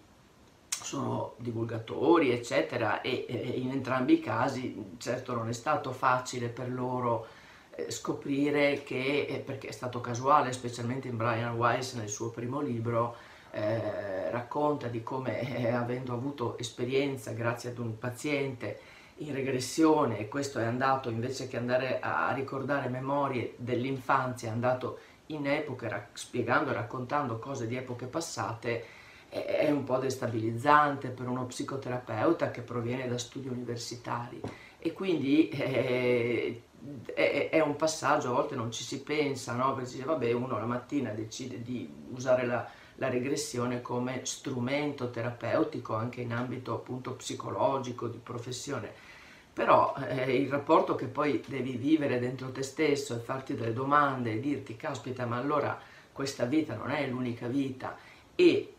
sono 0.67 1.33
divulgatori 1.37 2.31
eccetera 2.31 3.01
e, 3.01 3.25
in 3.57 3.69
entrambi 3.69 4.13
i 4.13 4.19
casi 4.19 4.95
certo 4.97 5.33
non 5.33 5.47
è 5.47 5.53
stato 5.53 5.91
facile 5.91 6.49
per 6.49 6.71
loro 6.71 7.27
eh, 7.75 7.91
scoprire 7.91 8.81
che, 8.81 9.27
eh, 9.29 9.37
perché 9.39 9.67
è 9.67 9.71
stato 9.71 10.01
casuale, 10.01 10.53
specialmente 10.53 11.07
in 11.07 11.17
Brian 11.17 11.55
Weiss 11.55 11.93
nel 11.93 12.09
suo 12.09 12.31
primo 12.31 12.61
libro, 12.61 13.15
eh, 13.57 14.29
racconta 14.29 14.87
di 14.87 15.01
come 15.01 15.39
eh, 15.57 15.71
avendo 15.71 16.13
avuto 16.13 16.59
esperienza 16.59 17.31
grazie 17.31 17.71
ad 17.71 17.79
un 17.79 17.97
paziente 17.97 18.79
in 19.17 19.33
regressione 19.33 20.19
e 20.19 20.27
questo 20.27 20.59
è 20.59 20.63
andato 20.63 21.09
invece 21.09 21.47
che 21.47 21.57
andare 21.57 21.99
a 21.99 22.31
ricordare 22.33 22.87
memorie 22.87 23.55
dell'infanzia, 23.57 24.49
è 24.49 24.51
andato 24.51 24.99
in 25.27 25.47
epoche 25.47 26.09
spiegando 26.13 26.69
e 26.69 26.73
raccontando 26.73 27.39
cose 27.39 27.65
di 27.65 27.75
epoche 27.75 28.05
passate, 28.05 28.85
è 29.29 29.69
un 29.71 29.83
po' 29.83 29.97
destabilizzante 29.97 31.09
per 31.09 31.27
uno 31.27 31.45
psicoterapeuta 31.47 32.51
che 32.51 32.61
proviene 32.61 33.07
da 33.07 33.17
studi 33.17 33.47
universitari 33.47 34.39
e 34.77 34.93
quindi 34.93 35.49
eh, 35.49 36.61
è, 37.13 37.49
è, 37.51 37.59
un 37.59 37.75
passaggio, 37.75 38.29
a 38.29 38.33
volte 38.33 38.55
non 38.55 38.71
ci 38.71 38.83
si 38.83 39.01
pensa, 39.01 39.53
no? 39.53 39.73
perché 39.73 39.89
si 39.89 39.95
dice 39.95 40.07
vabbè 40.07 40.31
uno 40.31 40.59
la 40.59 40.65
mattina 40.65 41.09
decide 41.09 41.61
di 41.61 41.91
usare 42.13 42.45
la, 42.45 42.69
la 42.97 43.09
regressione 43.09 43.81
come 43.81 44.21
strumento 44.23 45.09
terapeutico 45.09 45.95
anche 45.95 46.21
in 46.21 46.33
ambito 46.33 46.73
appunto 46.73 47.13
psicologico, 47.13 48.07
di 48.07 48.19
professione. 48.21 48.91
Però 49.53 49.95
eh, 50.07 50.35
il 50.35 50.49
rapporto 50.49 50.95
che 50.95 51.07
poi 51.07 51.43
devi 51.47 51.77
vivere 51.77 52.19
dentro 52.19 52.51
te 52.51 52.61
stesso 52.61 53.15
e 53.15 53.19
farti 53.19 53.55
delle 53.55 53.73
domande 53.73 54.33
e 54.33 54.39
dirti 54.39 54.75
caspita 54.75 55.25
ma 55.25 55.37
allora 55.37 55.79
questa 56.11 56.45
vita 56.45 56.75
non 56.75 56.91
è 56.91 57.07
l'unica 57.07 57.47
vita 57.47 57.97
e 58.35 58.73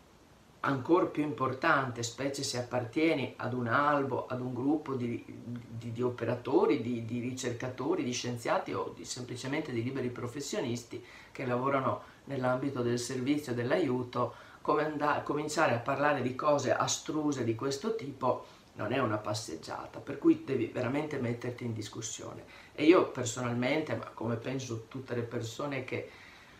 ancora 0.60 1.06
più 1.06 1.22
importante, 1.22 2.02
specie 2.02 2.42
se 2.42 2.58
appartieni 2.58 3.34
ad 3.36 3.52
un 3.54 3.68
albo, 3.68 4.26
ad 4.26 4.40
un 4.40 4.52
gruppo 4.52 4.94
di, 4.94 5.24
di, 5.26 5.92
di 5.92 6.02
operatori, 6.02 6.80
di, 6.80 7.04
di, 7.04 7.20
ricercatori, 7.20 8.02
di 8.02 8.12
scienziati 8.12 8.72
o 8.72 8.94
semplicemente 9.02 9.72
di 9.72 9.82
liberi 9.82 10.10
professionisti 10.10 11.04
che 11.30 11.46
lavorano 11.46 12.16
nell'ambito 12.28 12.82
del 12.82 12.98
servizio 12.98 13.52
e 13.52 13.54
dell'aiuto, 13.56 14.34
cominciare 14.60 15.74
a 15.74 15.78
parlare 15.78 16.22
di 16.22 16.34
cose 16.34 16.72
astruse 16.74 17.42
di 17.42 17.54
questo 17.54 17.96
tipo 17.96 18.46
non 18.74 18.92
è 18.92 18.98
una 18.98 19.16
passeggiata, 19.16 19.98
per 19.98 20.18
cui 20.18 20.44
devi 20.44 20.66
veramente 20.66 21.18
metterti 21.18 21.64
in 21.64 21.72
discussione. 21.72 22.44
E 22.74 22.84
io 22.84 23.10
personalmente, 23.10 23.96
ma 23.96 24.04
come 24.14 24.36
penso 24.36 24.84
tutte 24.86 25.16
le 25.16 25.22
persone 25.22 25.82
che 25.82 26.08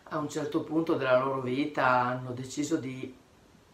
a 0.09 0.17
un 0.17 0.27
certo 0.27 0.63
punto 0.63 0.95
della 0.95 1.17
loro 1.17 1.39
vita 1.39 1.87
hanno 1.87 2.31
deciso 2.31 2.75
di 2.75 3.15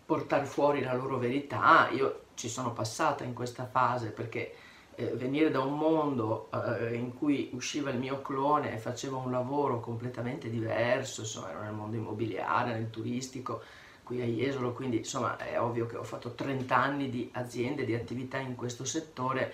portare 0.06 0.46
fuori 0.46 0.82
la 0.82 0.94
loro 0.94 1.18
verità. 1.18 1.90
Io 1.90 2.26
ci 2.36 2.48
sono 2.48 2.72
passata 2.72 3.24
in 3.24 3.34
questa 3.34 3.66
fase 3.66 4.12
perché 4.12 4.54
eh, 4.96 5.08
venire 5.16 5.52
da 5.52 5.60
un 5.60 5.78
mondo 5.78 6.50
eh, 6.52 6.96
in 6.96 7.14
cui 7.14 7.50
usciva 7.54 7.90
il 7.90 7.98
mio 7.98 8.22
clone 8.22 8.74
e 8.74 8.78
faceva 8.78 9.18
un 9.18 9.32
lavoro 9.32 9.80
completamente 9.80 10.50
diverso, 10.50 11.22
insomma 11.22 11.52
ero 11.52 11.62
nel 11.62 11.74
mondo 11.74 11.98
immobiliare, 11.98 12.74
nel 12.74 12.90
turistico, 12.90 13.62
qui 14.04 14.22
a 14.22 14.26
Jesolo, 14.26 14.74
quindi 14.74 14.98
insomma 14.98 15.36
è 15.38 15.60
ovvio 15.60 15.86
che 15.86 15.98
ho 15.98 16.04
fatto 16.04 16.34
30 16.34 16.76
anni 16.76 17.10
di 17.10 17.30
aziende, 17.34 17.86
di 17.86 17.96
attività 17.96 18.38
in 18.38 18.56
questo 18.56 18.86
settore, 18.86 19.54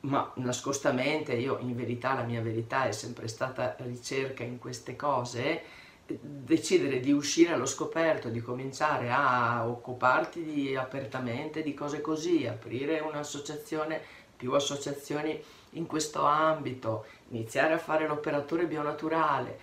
ma 0.00 0.30
nascostamente 0.36 1.34
io 1.34 1.58
in 1.58 1.74
verità 1.74 2.14
la 2.14 2.22
mia 2.22 2.40
verità 2.40 2.86
è 2.86 2.92
sempre 2.92 3.26
stata 3.28 3.76
ricerca 3.80 4.44
in 4.44 4.58
queste 4.58 4.96
cose, 4.96 5.62
decidere 6.06 7.00
di 7.00 7.12
uscire 7.12 7.52
allo 7.52 7.66
scoperto, 7.66 8.28
di 8.28 8.40
cominciare 8.40 9.10
a 9.10 9.66
occuparti 9.66 10.42
di, 10.42 10.76
apertamente 10.76 11.62
di 11.62 11.72
cose 11.74 12.00
così, 12.00 12.46
aprire 12.46 13.00
un'associazione, 13.00 14.02
più 14.44 14.52
associazioni 14.52 15.42
in 15.70 15.86
questo 15.86 16.22
ambito, 16.22 17.06
iniziare 17.30 17.72
a 17.72 17.78
fare 17.78 18.06
l'operatore 18.06 18.66
bionaturale, 18.66 19.58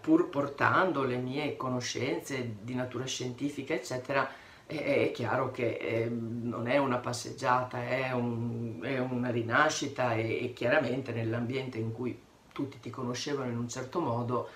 pur 0.00 0.28
portando 0.28 1.04
le 1.04 1.16
mie 1.18 1.56
conoscenze 1.56 2.56
di 2.60 2.74
natura 2.74 3.04
scientifica, 3.04 3.74
eccetera, 3.74 4.28
è, 4.66 5.12
chiaro 5.14 5.52
che 5.52 5.76
eh, 5.76 6.08
non 6.08 6.66
è 6.66 6.78
una 6.78 6.96
passeggiata, 6.96 7.86
è, 7.86 8.10
un, 8.10 8.80
è 8.82 8.98
una 8.98 9.30
rinascita 9.30 10.14
e, 10.14 10.44
e 10.44 10.52
chiaramente 10.52 11.12
nell'ambiente 11.12 11.78
in 11.78 11.92
cui 11.92 12.18
tutti 12.50 12.80
ti 12.80 12.90
conoscevano 12.90 13.50
in 13.52 13.58
un 13.58 13.68
certo 13.68 14.00
modo, 14.00 14.48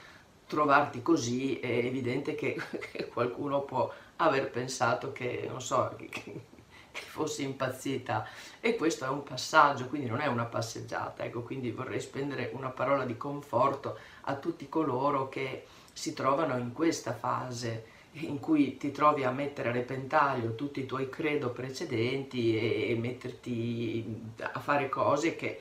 trovarti 0.47 1.03
così 1.03 1.61
è 1.61 1.71
evidente 1.71 2.35
che, 2.35 2.57
che 2.91 3.07
qualcuno 3.07 3.61
può 3.61 3.93
aver 4.17 4.51
pensato 4.51 5.13
che, 5.13 5.47
non 5.49 5.61
so, 5.61 5.95
che, 5.97 6.57
che, 6.99 7.05
fossi 7.05 7.45
impazzita. 7.45 8.27
E 8.61 8.77
questo 8.77 9.05
è 9.05 9.09
un 9.09 9.23
passaggio, 9.23 9.87
quindi 9.87 10.09
non 10.09 10.21
è 10.21 10.27
una 10.27 10.45
passeggiata, 10.45 11.25
ecco, 11.25 11.43
quindi 11.43 11.71
vorrei 11.71 12.01
spendere 12.01 12.51
una 12.55 12.71
parola 12.71 13.05
di 13.05 13.17
conforto 13.17 13.99
a 14.23 14.35
tutti 14.35 14.69
coloro 14.69 15.29
che 15.29 15.67
si 15.93 16.13
trovano 16.13 16.57
in 16.59 16.73
questa 16.73 17.13
fase 17.13 17.97
in 18.13 18.41
cui 18.41 18.77
ti 18.79 18.91
trovi 18.91 19.23
a 19.23 19.31
mettere 19.31 19.69
a 19.69 19.73
repentaglio 19.73 20.55
tutti 20.55 20.81
i 20.81 20.87
tuoi 20.87 21.09
credo 21.09 21.51
precedenti 21.51 22.59
e, 22.59 22.91
e 22.91 22.97
metterti 22.97 24.33
a 24.41 24.59
fare 24.59 24.89
cose 24.89 25.37
che 25.37 25.61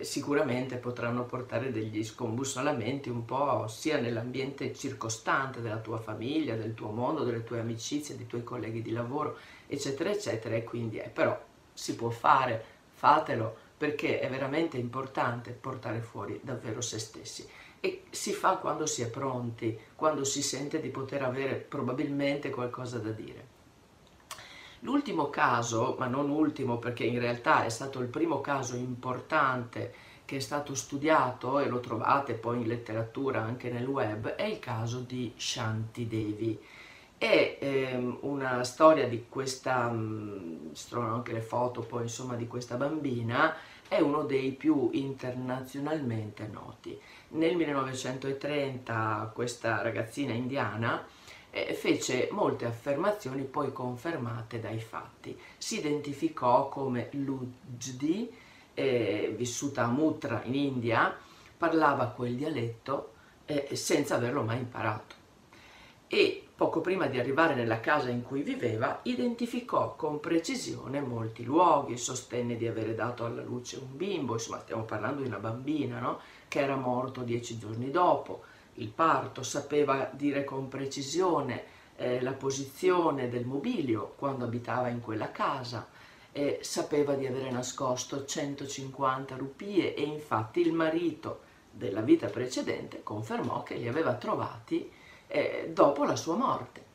sicuramente 0.00 0.76
potranno 0.76 1.24
portare 1.24 1.72
degli 1.72 2.04
scombussolamenti 2.04 3.08
un 3.08 3.24
po' 3.24 3.66
sia 3.68 3.98
nell'ambiente 3.98 4.72
circostante 4.74 5.60
della 5.60 5.78
tua 5.78 5.98
famiglia, 5.98 6.54
del 6.54 6.74
tuo 6.74 6.90
mondo, 6.90 7.24
delle 7.24 7.44
tue 7.44 7.60
amicizie, 7.60 8.16
dei 8.16 8.26
tuoi 8.26 8.44
colleghi 8.44 8.82
di 8.82 8.92
lavoro, 8.92 9.38
eccetera, 9.68 10.10
eccetera. 10.10 10.56
E 10.56 10.64
quindi 10.64 10.96
è, 10.98 11.08
però 11.08 11.40
si 11.72 11.94
può 11.94 12.10
fare, 12.10 12.64
fatelo, 12.90 13.56
perché 13.76 14.18
è 14.18 14.28
veramente 14.28 14.76
importante 14.76 15.52
portare 15.52 16.00
fuori 16.00 16.40
davvero 16.42 16.80
se 16.80 16.98
stessi 16.98 17.48
e 17.80 18.02
si 18.10 18.32
fa 18.32 18.56
quando 18.56 18.86
si 18.86 19.02
è 19.02 19.08
pronti, 19.08 19.78
quando 19.94 20.24
si 20.24 20.42
sente 20.42 20.80
di 20.80 20.88
poter 20.88 21.22
avere 21.22 21.54
probabilmente 21.54 22.50
qualcosa 22.50 22.98
da 22.98 23.10
dire. 23.10 23.56
L'ultimo 24.80 25.30
caso, 25.30 25.96
ma 25.98 26.06
non 26.06 26.30
ultimo 26.30 26.78
perché 26.78 27.04
in 27.04 27.18
realtà 27.18 27.64
è 27.64 27.68
stato 27.68 28.00
il 28.00 28.08
primo 28.08 28.40
caso 28.40 28.76
importante 28.76 29.94
che 30.24 30.36
è 30.36 30.40
stato 30.40 30.74
studiato 30.74 31.58
e 31.58 31.68
lo 31.68 31.80
trovate 31.80 32.34
poi 32.34 32.60
in 32.60 32.68
letteratura 32.68 33.42
anche 33.42 33.70
nel 33.70 33.86
web, 33.86 34.34
è 34.34 34.44
il 34.44 34.58
caso 34.58 35.00
di 35.00 35.32
Shanti 35.36 36.06
Devi. 36.06 36.60
È 37.18 37.58
ehm, 37.60 38.18
una 38.20 38.62
storia 38.62 39.08
di 39.08 39.26
questa, 39.28 39.90
mh, 39.90 40.72
si 40.72 40.88
trovano 40.88 41.14
anche 41.14 41.32
le 41.32 41.40
foto 41.40 41.80
poi 41.80 42.02
insomma 42.02 42.36
di 42.36 42.46
questa 42.46 42.76
bambina, 42.76 43.56
è 43.88 43.98
uno 43.98 44.22
dei 44.22 44.52
più 44.52 44.90
internazionalmente 44.92 46.46
noti. 46.46 46.96
Nel 47.30 47.56
1930 47.56 49.32
questa 49.34 49.82
ragazzina 49.82 50.32
indiana 50.32 51.04
eh, 51.50 51.74
fece 51.74 52.28
molte 52.30 52.66
affermazioni 52.66 53.42
poi 53.42 53.72
confermate 53.72 54.60
dai 54.60 54.80
fatti. 54.80 55.36
Si 55.56 55.78
identificò 55.78 56.68
come 56.68 57.08
Lujdi, 57.12 58.32
eh, 58.74 59.34
vissuta 59.36 59.84
a 59.84 59.88
Mutra 59.88 60.42
in 60.44 60.54
India, 60.54 61.16
parlava 61.56 62.06
quel 62.10 62.36
dialetto 62.36 63.14
eh, 63.44 63.74
senza 63.74 64.14
averlo 64.14 64.42
mai 64.42 64.58
imparato. 64.58 65.17
E 66.10 66.48
poco 66.56 66.80
prima 66.80 67.06
di 67.06 67.18
arrivare 67.18 67.54
nella 67.54 67.80
casa 67.80 68.08
in 68.08 68.22
cui 68.22 68.40
viveva, 68.40 69.00
identificò 69.02 69.94
con 69.94 70.20
precisione 70.20 71.02
molti 71.02 71.44
luoghi, 71.44 71.98
sostenne 71.98 72.56
di 72.56 72.66
avere 72.66 72.94
dato 72.94 73.26
alla 73.26 73.42
luce 73.42 73.76
un 73.76 73.94
bimbo, 73.94 74.32
insomma 74.32 74.60
stiamo 74.60 74.84
parlando 74.84 75.20
di 75.20 75.28
una 75.28 75.38
bambina, 75.38 76.00
no? 76.00 76.18
che 76.48 76.60
era 76.60 76.76
morto 76.76 77.20
dieci 77.20 77.58
giorni 77.58 77.90
dopo, 77.90 78.42
il 78.74 78.88
parto, 78.88 79.42
sapeva 79.42 80.10
dire 80.12 80.44
con 80.44 80.68
precisione 80.68 81.64
eh, 81.96 82.22
la 82.22 82.32
posizione 82.32 83.28
del 83.28 83.44
mobilio 83.44 84.14
quando 84.16 84.46
abitava 84.46 84.88
in 84.88 85.00
quella 85.00 85.30
casa, 85.30 85.86
eh, 86.32 86.60
sapeva 86.62 87.14
di 87.14 87.26
avere 87.26 87.50
nascosto 87.50 88.24
150 88.24 89.36
rupie 89.36 89.94
e 89.94 90.02
infatti 90.02 90.60
il 90.60 90.72
marito 90.72 91.40
della 91.70 92.00
vita 92.00 92.28
precedente 92.28 93.02
confermò 93.02 93.62
che 93.62 93.74
li 93.74 93.88
aveva 93.88 94.14
trovati 94.14 94.90
eh, 95.28 95.70
dopo 95.72 96.04
la 96.04 96.16
sua 96.16 96.34
morte 96.34 96.86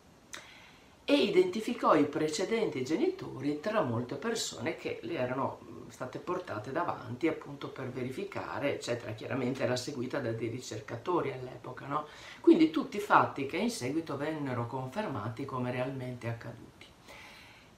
e 1.06 1.16
identificò 1.16 1.96
i 1.96 2.06
precedenti 2.06 2.84
genitori 2.84 3.60
tra 3.60 3.82
molte 3.82 4.16
persone 4.16 4.76
che 4.76 5.00
le 5.02 5.16
erano 5.16 5.72
state 5.90 6.18
portate 6.18 6.72
davanti 6.72 7.28
appunto 7.28 7.70
per 7.70 7.90
verificare, 7.90 8.74
eccetera. 8.74 9.12
Chiaramente 9.12 9.64
era 9.64 9.76
seguita 9.76 10.20
da 10.20 10.32
dei 10.32 10.48
ricercatori 10.48 11.32
all'epoca, 11.32 11.86
no? 11.86 12.08
Quindi 12.42 12.72
tutti 12.72 13.00
fatti 13.00 13.46
che 13.46 13.58
in 13.58 13.70
seguito 13.70 14.18
vennero 14.18 14.66
confermati 14.66 15.46
come 15.46 15.72
realmente 15.72 16.28
accaduti. 16.28 16.88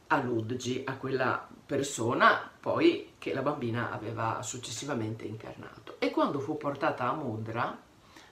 A 0.08 0.22
Ludgi, 0.22 0.84
a 0.86 0.96
quella 0.96 1.48
persona 1.66 2.50
poi 2.58 3.14
che 3.18 3.34
la 3.34 3.42
bambina 3.42 3.92
aveva 3.92 4.42
successivamente 4.44 5.26
incarnato. 5.26 5.96
E 6.00 6.12
quando 6.12 6.40
fu 6.40 6.58
portata 6.58 7.10
a 7.10 7.14
Mudra, 7.14 7.78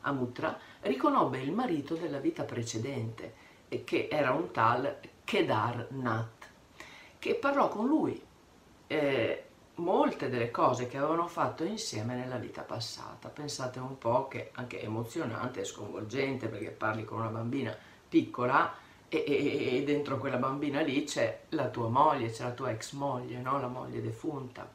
a 0.02 0.12
Mutra, 0.12 0.58
riconobbe 0.84 1.40
il 1.40 1.52
marito 1.52 1.96
della 1.96 2.20
vita 2.20 2.44
precedente, 2.44 3.42
che 3.84 4.08
era 4.12 4.32
un 4.32 4.52
tal 4.52 4.98
Kedar 5.24 5.88
Nath, 5.92 6.48
che 7.20 7.36
parlò 7.36 7.68
con 7.68 7.88
lui. 7.88 8.22
Eh, 8.88 9.44
molte 9.76 10.30
delle 10.30 10.52
cose 10.52 10.88
che 10.88 10.98
avevano 10.98 11.28
fatto 11.28 11.64
insieme 11.64 12.16
nella 12.16 12.38
vita 12.38 12.62
passata. 12.62 13.30
Pensate 13.30 13.80
un 13.80 13.98
po' 13.98 14.28
che 14.28 14.52
anche 14.54 14.82
emozionante 14.82 15.62
e 15.62 15.66
sconvolgente 15.66 16.48
perché 16.48 16.70
parli 16.70 17.04
con 17.04 17.20
una 17.20 17.30
bambina 17.30 17.76
piccola 18.08 18.76
e, 19.10 19.24
e, 19.26 19.78
e 19.78 19.84
dentro 19.84 20.18
quella 20.18 20.38
bambina 20.38 20.82
lì 20.82 21.04
c'è 21.06 21.44
la 21.50 21.70
tua 21.70 21.88
moglie, 21.88 22.30
c'è 22.30 22.44
la 22.44 22.52
tua 22.52 22.70
ex 22.72 22.92
moglie, 22.94 23.40
no? 23.40 23.60
la 23.60 23.68
moglie 23.68 24.02
defunta. 24.02 24.70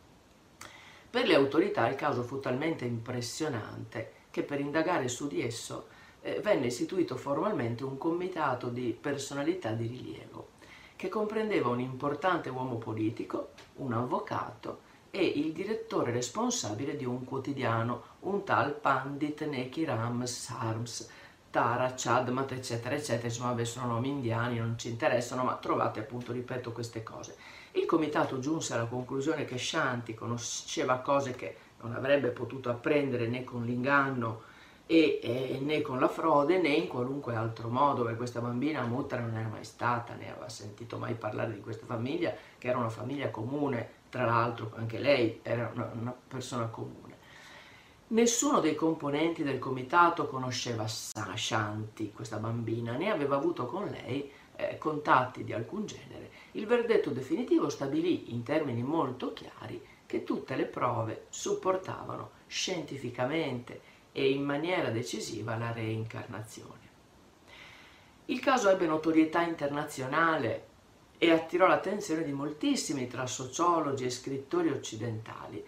Per 1.10 1.26
le 1.26 1.34
autorità 1.34 1.88
il 1.88 1.94
caso 1.94 2.22
fu 2.22 2.40
talmente 2.40 2.84
impressionante 2.84 4.12
che 4.30 4.42
per 4.42 4.60
indagare 4.60 5.08
su 5.08 5.26
di 5.26 5.42
esso 5.42 5.88
eh, 6.22 6.40
venne 6.40 6.66
istituito 6.66 7.16
formalmente 7.16 7.84
un 7.84 7.98
comitato 7.98 8.68
di 8.68 8.96
personalità 8.98 9.70
di 9.72 9.86
rilievo 9.86 10.56
che 10.98 11.08
comprendeva 11.08 11.68
un 11.68 11.78
importante 11.78 12.48
uomo 12.48 12.74
politico, 12.74 13.50
un 13.76 13.92
avvocato 13.92 14.80
e 15.12 15.24
il 15.24 15.52
direttore 15.52 16.10
responsabile 16.10 16.96
di 16.96 17.04
un 17.04 17.24
quotidiano, 17.24 18.02
un 18.20 18.42
tal 18.42 18.74
Pandit 18.74 19.46
Nekiram 19.46 20.24
Sarms, 20.24 21.08
Tara, 21.50 21.94
Chadmat, 21.96 22.50
eccetera, 22.50 22.96
eccetera, 22.96 23.28
insomma, 23.28 23.50
vabbè, 23.50 23.64
sono 23.64 23.86
nomi 23.86 24.08
indiani, 24.08 24.58
non 24.58 24.76
ci 24.76 24.88
interessano, 24.88 25.44
ma 25.44 25.54
trovate 25.54 26.00
appunto, 26.00 26.32
ripeto, 26.32 26.72
queste 26.72 27.04
cose. 27.04 27.36
Il 27.72 27.86
comitato 27.86 28.40
giunse 28.40 28.74
alla 28.74 28.86
conclusione 28.86 29.44
che 29.44 29.56
Shanti 29.56 30.14
conosceva 30.14 30.98
cose 30.98 31.30
che 31.36 31.56
non 31.80 31.94
avrebbe 31.94 32.30
potuto 32.30 32.70
apprendere 32.70 33.28
né 33.28 33.44
con 33.44 33.64
l'inganno 33.64 34.42
e, 34.90 35.20
e, 35.22 35.58
né 35.60 35.82
con 35.82 36.00
la 36.00 36.08
frode 36.08 36.58
né 36.58 36.70
in 36.70 36.88
qualunque 36.88 37.34
altro 37.34 37.68
modo, 37.68 38.02
perché 38.02 38.16
questa 38.16 38.40
bambina 38.40 38.82
Mutta 38.86 39.18
non 39.18 39.36
era 39.36 39.46
mai 39.46 39.64
stata, 39.64 40.14
né 40.14 40.30
aveva 40.30 40.48
sentito 40.48 40.96
mai 40.96 41.14
parlare 41.14 41.52
di 41.52 41.60
questa 41.60 41.84
famiglia, 41.84 42.34
che 42.56 42.68
era 42.68 42.78
una 42.78 42.88
famiglia 42.88 43.30
comune, 43.30 43.96
tra 44.08 44.24
l'altro 44.24 44.72
anche 44.76 44.98
lei 44.98 45.40
era 45.42 45.70
una, 45.74 45.90
una 45.92 46.16
persona 46.26 46.68
comune. 46.68 47.16
Nessuno 48.08 48.60
dei 48.60 48.74
componenti 48.74 49.42
del 49.42 49.58
comitato 49.58 50.26
conosceva 50.26 50.86
Shanti, 50.88 52.10
questa 52.10 52.38
bambina, 52.38 52.96
né 52.96 53.10
aveva 53.10 53.36
avuto 53.36 53.66
con 53.66 53.84
lei 53.84 54.32
eh, 54.56 54.78
contatti 54.78 55.44
di 55.44 55.52
alcun 55.52 55.84
genere. 55.84 56.30
Il 56.52 56.64
verdetto 56.64 57.10
definitivo 57.10 57.68
stabilì 57.68 58.32
in 58.32 58.42
termini 58.42 58.82
molto 58.82 59.34
chiari 59.34 59.84
che 60.06 60.24
tutte 60.24 60.56
le 60.56 60.64
prove 60.64 61.26
supportavano 61.28 62.30
scientificamente 62.46 63.96
e 64.18 64.30
in 64.32 64.42
maniera 64.42 64.90
decisiva 64.90 65.56
la 65.56 65.70
reincarnazione. 65.70 66.86
Il 68.24 68.40
caso 68.40 68.68
ebbe 68.68 68.84
notorietà 68.84 69.42
internazionale 69.42 70.66
e 71.18 71.30
attirò 71.30 71.68
l'attenzione 71.68 72.24
di 72.24 72.32
moltissimi 72.32 73.06
tra 73.06 73.28
sociologi 73.28 74.04
e 74.04 74.10
scrittori 74.10 74.70
occidentali, 74.70 75.64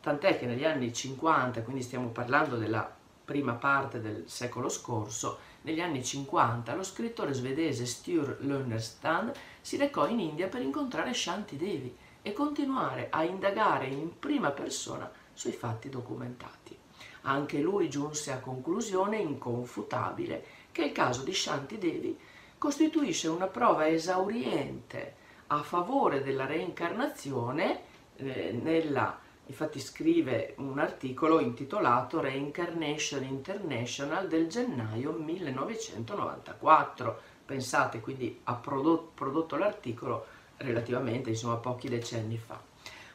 tant'è 0.00 0.38
che 0.38 0.46
negli 0.46 0.64
anni 0.64 0.94
50, 0.94 1.60
quindi 1.60 1.82
stiamo 1.82 2.08
parlando 2.08 2.56
della 2.56 2.90
prima 3.22 3.52
parte 3.52 4.00
del 4.00 4.24
secolo 4.26 4.70
scorso, 4.70 5.38
negli 5.62 5.80
anni 5.80 6.02
50 6.02 6.74
lo 6.74 6.82
scrittore 6.82 7.34
svedese 7.34 7.84
Sture 7.84 8.38
Lunnerstrand 8.40 9.30
si 9.60 9.76
recò 9.76 10.08
in 10.08 10.20
India 10.20 10.48
per 10.48 10.62
incontrare 10.62 11.12
Shanti 11.12 11.58
Devi 11.58 11.94
e 12.22 12.32
continuare 12.32 13.08
a 13.10 13.24
indagare 13.24 13.88
in 13.88 14.18
prima 14.18 14.52
persona 14.52 15.10
sui 15.34 15.52
fatti 15.52 15.90
documentati. 15.90 16.79
Anche 17.22 17.58
lui 17.58 17.90
giunse 17.90 18.32
a 18.32 18.38
conclusione 18.38 19.18
inconfutabile 19.18 20.44
che 20.72 20.84
il 20.84 20.92
caso 20.92 21.22
di 21.22 21.34
Shanti 21.34 21.78
Devi 21.78 22.18
costituisce 22.56 23.28
una 23.28 23.46
prova 23.46 23.88
esauriente 23.88 25.16
a 25.48 25.62
favore 25.62 26.22
della 26.22 26.46
reincarnazione 26.46 27.80
eh, 28.16 28.52
nella 28.52 29.18
infatti 29.50 29.80
scrive 29.80 30.54
un 30.58 30.78
articolo 30.78 31.40
intitolato 31.40 32.20
Reincarnation 32.20 33.24
International 33.24 34.28
del 34.28 34.46
gennaio 34.46 35.10
1994 35.10 37.20
pensate 37.44 38.00
quindi 38.00 38.40
ha 38.44 38.54
prodotto, 38.54 39.10
prodotto 39.12 39.56
l'articolo 39.56 40.26
relativamente 40.58 41.30
insomma 41.30 41.56
pochi 41.56 41.88
decenni 41.88 42.38
fa. 42.38 42.62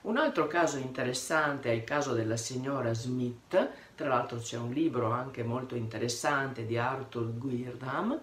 Un 0.01 0.17
altro 0.17 0.45
caso 0.45 0.77
interessante 0.77 1.69
è 1.69 1.73
il 1.73 1.85
caso 1.85 2.13
della 2.13 2.35
signora 2.35 2.93
Smith 2.93 3.69
tra 3.95 4.07
l'altro 4.09 4.37
c'è 4.37 4.57
un 4.57 4.71
libro 4.71 5.11
anche 5.11 5.43
molto 5.43 5.75
interessante 5.75 6.65
di 6.65 6.77
Arthur 6.77 7.37
Guirdham 7.37 8.19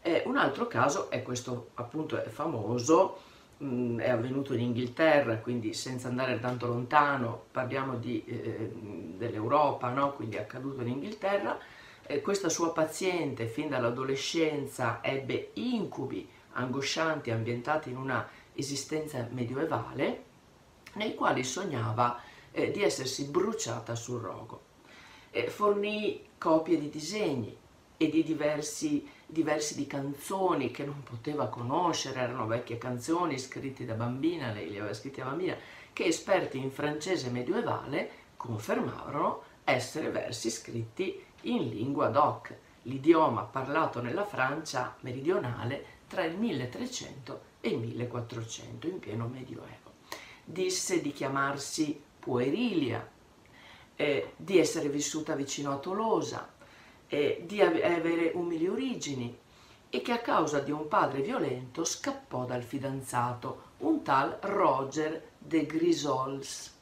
e 0.00 0.22
un 0.26 0.36
altro 0.36 0.68
caso 0.68 1.10
è 1.10 1.22
questo 1.22 1.70
appunto 1.74 2.22
è 2.22 2.28
famoso, 2.28 3.18
mh, 3.58 3.66
mm, 3.66 3.98
è 3.98 4.10
avvenuto 4.10 4.54
in 4.54 4.60
Inghilterra, 4.60 5.38
quindi 5.38 5.74
senza 5.74 6.06
andare 6.06 6.38
tanto 6.38 6.68
lontano, 6.68 7.46
parliamo 7.50 7.96
di, 7.96 8.24
eh, 8.24 8.72
dell'Europa, 9.16 9.88
no? 9.88 10.12
quindi 10.12 10.36
è 10.36 10.40
accaduto 10.40 10.80
in 10.82 10.88
Inghilterra. 10.88 11.58
Eh, 12.06 12.20
questa 12.20 12.48
sua 12.48 12.72
paziente 12.72 13.46
fin 13.46 13.68
dall'adolescenza 13.68 15.00
ebbe 15.02 15.50
incubi 15.54 16.28
angoscianti 16.52 17.32
ambientati 17.32 17.90
in 17.90 17.96
una 17.96 18.28
esistenza 18.54 19.26
medioevale, 19.32 20.22
nei 20.94 21.14
quali 21.16 21.42
sognava 21.42 22.20
eh, 22.52 22.70
di 22.70 22.82
essersi 22.82 23.24
bruciata 23.24 23.96
sul 23.96 24.20
rogo. 24.20 24.74
Fornì 25.48 26.22
copie 26.38 26.78
di 26.78 26.88
disegni, 26.88 27.56
e 27.98 28.10
di 28.10 28.22
diversi, 28.22 29.08
diversi 29.24 29.74
di 29.74 29.86
canzoni 29.86 30.70
che 30.70 30.84
non 30.84 31.02
poteva 31.02 31.48
conoscere, 31.48 32.20
erano 32.20 32.46
vecchie 32.46 32.78
canzoni 32.78 33.38
scritte 33.38 33.84
da 33.84 33.94
bambina, 33.94 34.52
lei 34.52 34.70
le 34.70 34.78
aveva 34.78 34.94
scritte 34.94 35.22
da 35.22 35.30
bambina, 35.30 35.56
che 35.92 36.04
esperti 36.04 36.58
in 36.58 36.70
francese 36.70 37.30
medievale 37.30 38.10
confermavano 38.36 39.42
essere 39.64 40.10
versi 40.10 40.50
scritti 40.50 41.24
in 41.42 41.68
lingua 41.68 42.08
doc, 42.08 42.54
l'idioma 42.82 43.42
parlato 43.42 44.02
nella 44.02 44.24
Francia 44.24 44.94
meridionale 45.00 45.94
tra 46.06 46.24
il 46.24 46.36
1300 46.36 47.40
e 47.60 47.70
il 47.70 47.78
1400, 47.78 48.86
in 48.86 48.98
pieno 48.98 49.26
medioevo. 49.26 49.94
Disse 50.44 51.00
di 51.00 51.12
chiamarsi 51.12 52.00
Puerilia, 52.20 53.08
eh, 53.96 54.32
di 54.36 54.58
essere 54.58 54.88
vissuta 54.88 55.34
vicino 55.34 55.72
a 55.72 55.78
Tolosa, 55.78 56.48
eh, 57.08 57.42
di 57.46 57.60
avere 57.60 58.32
umili 58.34 58.68
origini 58.68 59.36
e 59.88 60.02
che 60.02 60.12
a 60.12 60.18
causa 60.18 60.60
di 60.60 60.70
un 60.70 60.88
padre 60.88 61.22
violento 61.22 61.84
scappò 61.84 62.44
dal 62.44 62.62
fidanzato, 62.62 63.62
un 63.78 64.02
tal 64.02 64.38
Roger 64.42 65.30
de 65.38 65.64
Grisols. 65.64 66.74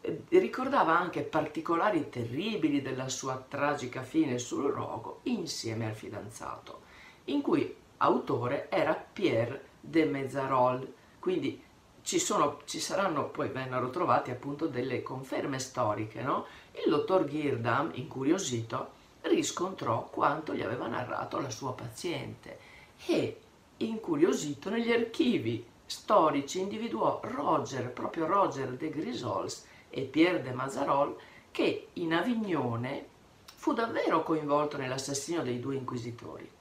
Eh, 0.00 0.22
ricordava 0.28 0.96
anche 0.96 1.22
particolari 1.22 2.08
terribili 2.08 2.80
della 2.80 3.08
sua 3.08 3.44
tragica 3.46 4.02
fine 4.02 4.38
sul 4.38 4.70
rogo 4.70 5.20
insieme 5.24 5.86
al 5.86 5.94
fidanzato, 5.94 6.82
in 7.24 7.42
cui 7.42 7.74
autore 7.98 8.68
era 8.70 8.94
Pierre 8.94 9.64
de 9.80 10.04
Mezzarol. 10.04 10.94
Quindi 11.18 11.60
ci, 12.08 12.18
sono, 12.18 12.62
ci 12.64 12.80
saranno, 12.80 13.28
poi 13.28 13.50
vennero 13.50 13.90
trovate 13.90 14.30
appunto 14.30 14.66
delle 14.66 15.02
conferme 15.02 15.58
storiche, 15.58 16.22
no? 16.22 16.46
Il 16.72 16.88
dottor 16.88 17.26
Girdam, 17.26 17.90
incuriosito, 17.92 18.92
riscontrò 19.20 20.08
quanto 20.08 20.54
gli 20.54 20.62
aveva 20.62 20.86
narrato 20.86 21.38
la 21.38 21.50
sua 21.50 21.74
paziente 21.74 22.58
e, 23.04 23.38
incuriosito 23.76 24.70
negli 24.70 24.90
archivi 24.90 25.62
storici, 25.84 26.60
individuò 26.60 27.20
Roger, 27.22 27.90
proprio 27.90 28.24
Roger 28.24 28.70
de 28.70 28.88
Grisols 28.88 29.66
e 29.90 30.00
Pierre 30.04 30.40
de 30.40 30.52
Mazarol, 30.52 31.14
che 31.50 31.88
in 31.92 32.14
Avignone 32.14 33.06
fu 33.54 33.74
davvero 33.74 34.22
coinvolto 34.22 34.78
nell'assassinio 34.78 35.42
dei 35.42 35.60
due 35.60 35.74
inquisitori. 35.74 36.56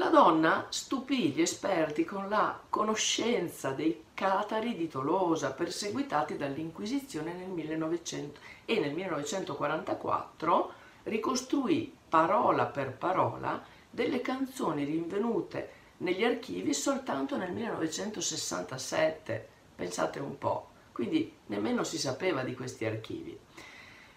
La 0.00 0.10
donna 0.10 0.66
stupì 0.68 1.30
gli 1.32 1.40
esperti 1.40 2.04
con 2.04 2.28
la 2.28 2.56
conoscenza 2.70 3.72
dei 3.72 4.04
catari 4.14 4.76
di 4.76 4.86
Tolosa 4.86 5.50
perseguitati 5.50 6.36
dall'Inquisizione 6.36 7.32
nel 7.32 7.48
1900 7.48 8.38
e 8.64 8.78
nel 8.78 8.94
1944 8.94 10.72
ricostruì 11.02 11.92
parola 12.08 12.66
per 12.66 12.92
parola 12.92 13.60
delle 13.90 14.20
canzoni 14.20 14.84
rinvenute 14.84 15.70
negli 15.96 16.22
archivi 16.22 16.72
soltanto 16.74 17.36
nel 17.36 17.50
1967, 17.50 19.48
pensate 19.74 20.20
un 20.20 20.38
po', 20.38 20.68
quindi 20.92 21.34
nemmeno 21.46 21.82
si 21.82 21.98
sapeva 21.98 22.44
di 22.44 22.54
questi 22.54 22.84
archivi. 22.84 23.36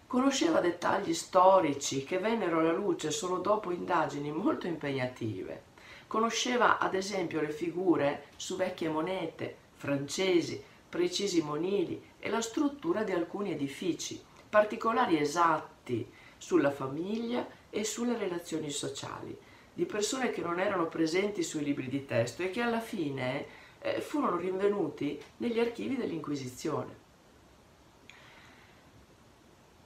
Conosceva 0.05 0.59
dettagli 0.59 1.15
storici 1.15 2.03
che 2.03 2.19
vennero 2.19 2.59
alla 2.59 2.71
luce 2.71 3.09
solo 3.09 3.39
dopo 3.39 3.71
indagini 3.71 4.31
molto 4.31 4.67
impegnative. 4.67 5.69
Conosceva 6.11 6.77
ad 6.77 6.93
esempio 6.93 7.39
le 7.39 7.51
figure 7.51 8.25
su 8.35 8.57
vecchie 8.57 8.89
monete 8.89 9.55
francesi, 9.75 10.61
precisi 10.89 11.41
monili 11.41 12.03
e 12.19 12.29
la 12.29 12.41
struttura 12.41 13.03
di 13.03 13.13
alcuni 13.13 13.53
edifici, 13.53 14.21
particolari 14.49 15.17
esatti 15.17 16.05
sulla 16.37 16.69
famiglia 16.69 17.47
e 17.69 17.85
sulle 17.85 18.17
relazioni 18.17 18.69
sociali, 18.71 19.33
di 19.73 19.85
persone 19.85 20.31
che 20.31 20.41
non 20.41 20.59
erano 20.59 20.87
presenti 20.87 21.43
sui 21.43 21.63
libri 21.63 21.87
di 21.87 22.05
testo 22.05 22.43
e 22.43 22.49
che 22.49 22.59
alla 22.59 22.81
fine 22.81 23.45
eh, 23.79 24.01
furono 24.01 24.35
rinvenuti 24.35 25.17
negli 25.37 25.61
archivi 25.61 25.95
dell'Inquisizione. 25.95 26.93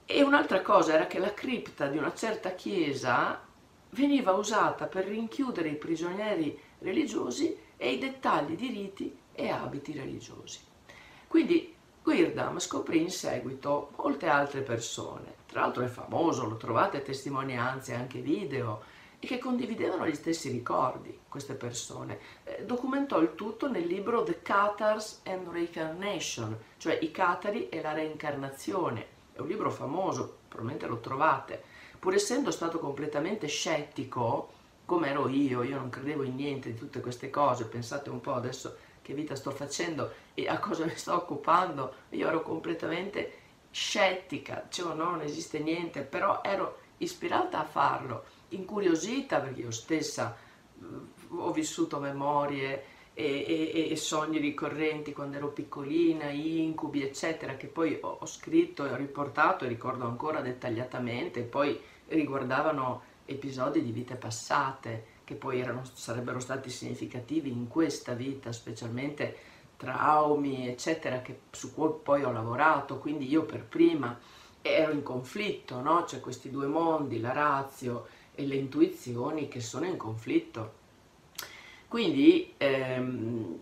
E 0.07 0.23
un'altra 0.23 0.63
cosa 0.63 0.95
era 0.95 1.05
che 1.05 1.19
la 1.19 1.35
cripta 1.35 1.85
di 1.85 1.99
una 1.99 2.15
certa 2.15 2.55
chiesa 2.55 3.44
veniva 3.95 4.33
usata 4.33 4.85
per 4.85 5.05
rinchiudere 5.05 5.69
i 5.69 5.75
prigionieri 5.75 6.59
religiosi 6.79 7.57
e 7.77 7.93
i 7.93 7.97
dettagli 7.97 8.55
di 8.55 8.67
riti 8.67 9.17
e 9.33 9.49
abiti 9.49 9.93
religiosi. 9.93 10.59
Quindi 11.27 11.73
Guirdam 12.03 12.59
scoprì 12.59 13.01
in 13.01 13.09
seguito 13.09 13.91
molte 13.97 14.27
altre 14.27 14.61
persone, 14.61 15.33
tra 15.47 15.61
l'altro 15.61 15.83
è 15.83 15.87
famoso, 15.87 16.47
lo 16.47 16.57
trovate 16.57 17.01
testimonianze, 17.01 17.95
anche 17.95 18.19
video, 18.19 18.83
e 19.17 19.25
che 19.25 19.39
condividevano 19.39 20.05
gli 20.05 20.13
stessi 20.13 20.49
ricordi, 20.49 21.17
queste 21.27 21.55
persone. 21.55 22.19
Eh, 22.43 22.63
documentò 22.63 23.19
il 23.19 23.33
tutto 23.33 23.67
nel 23.67 23.87
libro 23.87 24.23
The 24.23 24.41
Catars 24.43 25.21
and 25.23 25.47
Reincarnation, 25.47 26.55
cioè 26.77 26.99
i 27.01 27.09
Catari 27.09 27.69
e 27.69 27.81
la 27.81 27.93
reincarnazione. 27.93 29.07
È 29.31 29.39
un 29.39 29.47
libro 29.47 29.71
famoso, 29.71 30.39
probabilmente 30.47 30.85
lo 30.85 30.99
trovate. 30.99 31.63
Pur 32.05 32.13
essendo 32.13 32.51
stato 32.51 32.77
completamente 32.77 33.47
scettico, 33.47 34.51
come 34.85 35.09
ero 35.09 35.27
io, 35.27 35.63
io 35.63 35.77
non 35.77 35.89
credevo 35.89 36.21
in 36.21 36.35
niente 36.35 36.71
di 36.71 36.77
tutte 36.77 36.99
queste 36.99 37.31
cose, 37.31 37.65
pensate 37.65 38.11
un 38.11 38.21
po' 38.21 38.35
adesso 38.35 38.77
che 39.01 39.15
vita 39.15 39.33
sto 39.33 39.49
facendo 39.49 40.11
e 40.35 40.47
a 40.47 40.59
cosa 40.59 40.85
mi 40.85 40.95
sto 40.95 41.15
occupando, 41.15 41.93
io 42.09 42.27
ero 42.27 42.43
completamente 42.43 43.33
scettica, 43.71 44.65
dicevo 44.67 44.93
no, 44.93 45.09
non 45.09 45.21
esiste 45.21 45.57
niente, 45.57 46.01
però 46.01 46.43
ero 46.43 46.77
ispirata 46.97 47.61
a 47.61 47.65
farlo, 47.65 48.25
incuriosita 48.49 49.39
perché 49.39 49.61
io 49.61 49.71
stessa 49.71 50.37
mm, 50.79 51.39
ho 51.39 51.51
vissuto 51.51 51.97
memorie 51.97 52.83
e, 53.15 53.71
e, 53.73 53.87
e, 53.89 53.95
sogni 53.95 54.37
ricorrenti 54.37 55.11
quando 55.11 55.37
ero 55.37 55.47
piccolina, 55.47 56.29
incubi, 56.29 57.01
eccetera, 57.01 57.55
che 57.55 57.65
poi 57.65 57.97
ho, 57.99 58.17
ho 58.19 58.25
scritto 58.27 58.85
e 58.85 58.91
ho 58.91 58.95
riportato 58.95 59.65
e 59.65 59.69
ricordo 59.69 60.05
ancora 60.05 60.41
dettagliatamente, 60.41 61.41
poi 61.41 61.93
riguardavano 62.07 63.13
episodi 63.25 63.83
di 63.83 63.91
vite 63.91 64.15
passate 64.15 65.13
che 65.23 65.35
poi 65.35 65.59
erano, 65.59 65.83
sarebbero 65.91 66.39
stati 66.39 66.69
significativi 66.69 67.49
in 67.49 67.67
questa 67.67 68.13
vita, 68.13 68.51
specialmente 68.51 69.35
traumi, 69.75 70.67
eccetera, 70.67 71.21
che, 71.21 71.41
su 71.51 71.73
cui 71.73 71.89
poi 72.01 72.23
ho 72.23 72.31
lavorato, 72.31 72.99
quindi 72.99 73.27
io 73.27 73.43
per 73.43 73.63
prima 73.63 74.17
ero 74.61 74.91
in 74.91 75.03
conflitto, 75.03 75.81
no? 75.81 76.03
C'è 76.03 76.19
questi 76.19 76.49
due 76.49 76.67
mondi, 76.67 77.19
la 77.19 77.33
razio 77.33 78.07
e 78.33 78.45
le 78.45 78.55
intuizioni 78.55 79.47
che 79.47 79.61
sono 79.61 79.85
in 79.85 79.97
conflitto. 79.97 80.83
Quindi 81.87 82.53
ehm, 82.57 83.59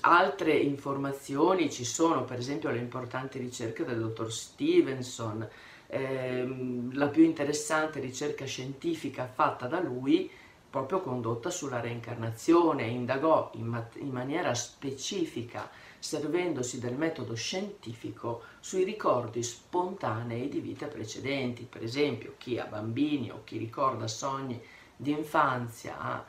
altre 0.00 0.52
informazioni 0.52 1.70
ci 1.70 1.84
sono, 1.84 2.24
per 2.24 2.38
esempio 2.38 2.70
le 2.70 2.78
importanti 2.78 3.38
ricerche 3.38 3.84
del 3.84 3.98
dottor 3.98 4.32
Stevenson, 4.32 5.46
ehm, 5.94 6.96
la 6.96 7.08
più 7.08 7.22
interessante 7.22 8.00
ricerca 8.00 8.44
scientifica 8.44 9.26
fatta 9.26 9.66
da 9.66 9.80
lui, 9.80 10.30
proprio 10.68 11.00
condotta 11.00 11.50
sulla 11.50 11.80
reincarnazione, 11.80 12.82
indagò 12.84 13.52
in, 13.54 13.66
mat- 13.66 13.96
in 13.96 14.10
maniera 14.10 14.54
specifica, 14.54 15.70
servendosi 16.00 16.80
del 16.80 16.96
metodo 16.96 17.34
scientifico, 17.34 18.42
sui 18.58 18.82
ricordi 18.82 19.42
spontanei 19.42 20.48
di 20.48 20.58
vite 20.58 20.86
precedenti, 20.86 21.62
per 21.62 21.84
esempio 21.84 22.34
chi 22.38 22.58
ha 22.58 22.64
bambini 22.64 23.30
o 23.30 23.42
chi 23.44 23.56
ricorda 23.56 24.08
sogni 24.08 24.60
di 24.96 25.12
infanzia 25.12 26.24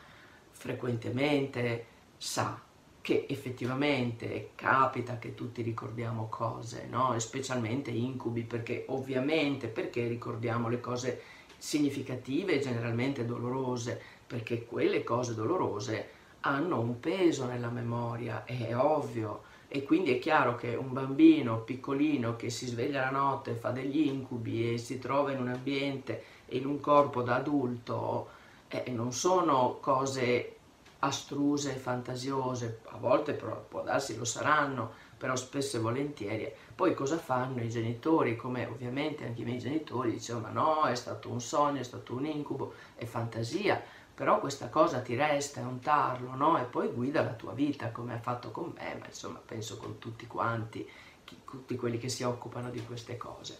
frequentemente 0.51 1.85
sa 2.17 2.64
che 3.05 3.27
effettivamente 3.29 4.49
capita 4.55 5.19
che 5.19 5.35
tutti 5.35 5.61
ricordiamo 5.61 6.27
cose, 6.27 6.87
no? 6.89 7.13
E 7.13 7.19
specialmente 7.19 7.91
incubi, 7.91 8.41
perché 8.41 8.85
ovviamente 8.87 9.67
perché 9.67 10.07
ricordiamo 10.07 10.69
le 10.69 10.79
cose 10.79 11.21
significative 11.55 12.53
e 12.53 12.59
generalmente 12.61 13.23
dolorose, 13.23 14.01
perché 14.25 14.65
quelle 14.65 15.03
cose 15.03 15.35
dolorose 15.35 16.09
hanno 16.39 16.79
un 16.79 16.99
peso 16.99 17.45
nella 17.45 17.69
memoria, 17.69 18.43
è 18.43 18.75
ovvio, 18.75 19.43
e 19.67 19.83
quindi 19.83 20.15
è 20.15 20.17
chiaro 20.17 20.55
che 20.55 20.73
un 20.73 20.91
bambino 20.91 21.59
piccolino 21.59 22.35
che 22.35 22.49
si 22.49 22.65
sveglia 22.65 23.03
la 23.03 23.11
notte, 23.11 23.53
fa 23.53 23.69
degli 23.69 24.07
incubi 24.07 24.73
e 24.73 24.79
si 24.79 24.97
trova 24.97 25.31
in 25.31 25.41
un 25.41 25.49
ambiente 25.49 26.23
e 26.47 26.57
in 26.57 26.65
un 26.65 26.79
corpo 26.79 27.21
da 27.21 27.35
adulto, 27.35 28.29
eh, 28.67 28.89
non 28.89 29.13
sono 29.13 29.77
cose 29.79 30.54
astruse 30.99 31.75
e 31.75 31.77
fantasiose, 31.77 32.81
a 32.89 32.97
volte 32.97 33.33
può 33.33 33.83
darsi 33.83 34.17
lo 34.17 34.25
saranno, 34.25 34.93
però 35.17 35.35
spesso 35.35 35.77
e 35.77 35.79
volentieri. 35.79 36.51
Poi 36.75 36.93
cosa 36.93 37.17
fanno 37.17 37.61
i 37.61 37.69
genitori? 37.69 38.35
Come 38.35 38.65
ovviamente 38.65 39.25
anche 39.25 39.41
i 39.41 39.45
miei 39.45 39.59
genitori 39.59 40.11
dicevano, 40.11 40.47
ma 40.47 40.51
no, 40.51 40.83
è 40.83 40.95
stato 40.95 41.29
un 41.29 41.41
sogno, 41.41 41.79
è 41.79 41.83
stato 41.83 42.13
un 42.13 42.25
incubo, 42.25 42.73
è 42.95 43.05
fantasia, 43.05 43.81
però 44.13 44.39
questa 44.39 44.69
cosa 44.69 44.99
ti 44.99 45.15
resta, 45.15 45.61
è 45.61 45.63
un 45.63 45.79
tarlo, 45.79 46.35
no? 46.35 46.59
E 46.59 46.63
poi 46.63 46.89
guida 46.89 47.21
la 47.21 47.33
tua 47.33 47.53
vita, 47.53 47.91
come 47.91 48.13
ha 48.13 48.19
fatto 48.19 48.51
con 48.51 48.73
me, 48.75 48.95
ma 48.99 49.05
insomma 49.05 49.41
penso 49.45 49.77
con 49.77 49.99
tutti 49.99 50.25
quanti, 50.27 50.87
tutti 51.43 51.75
quelli 51.75 51.97
che 51.97 52.09
si 52.09 52.23
occupano 52.23 52.69
di 52.69 52.83
queste 52.85 53.17
cose. 53.17 53.59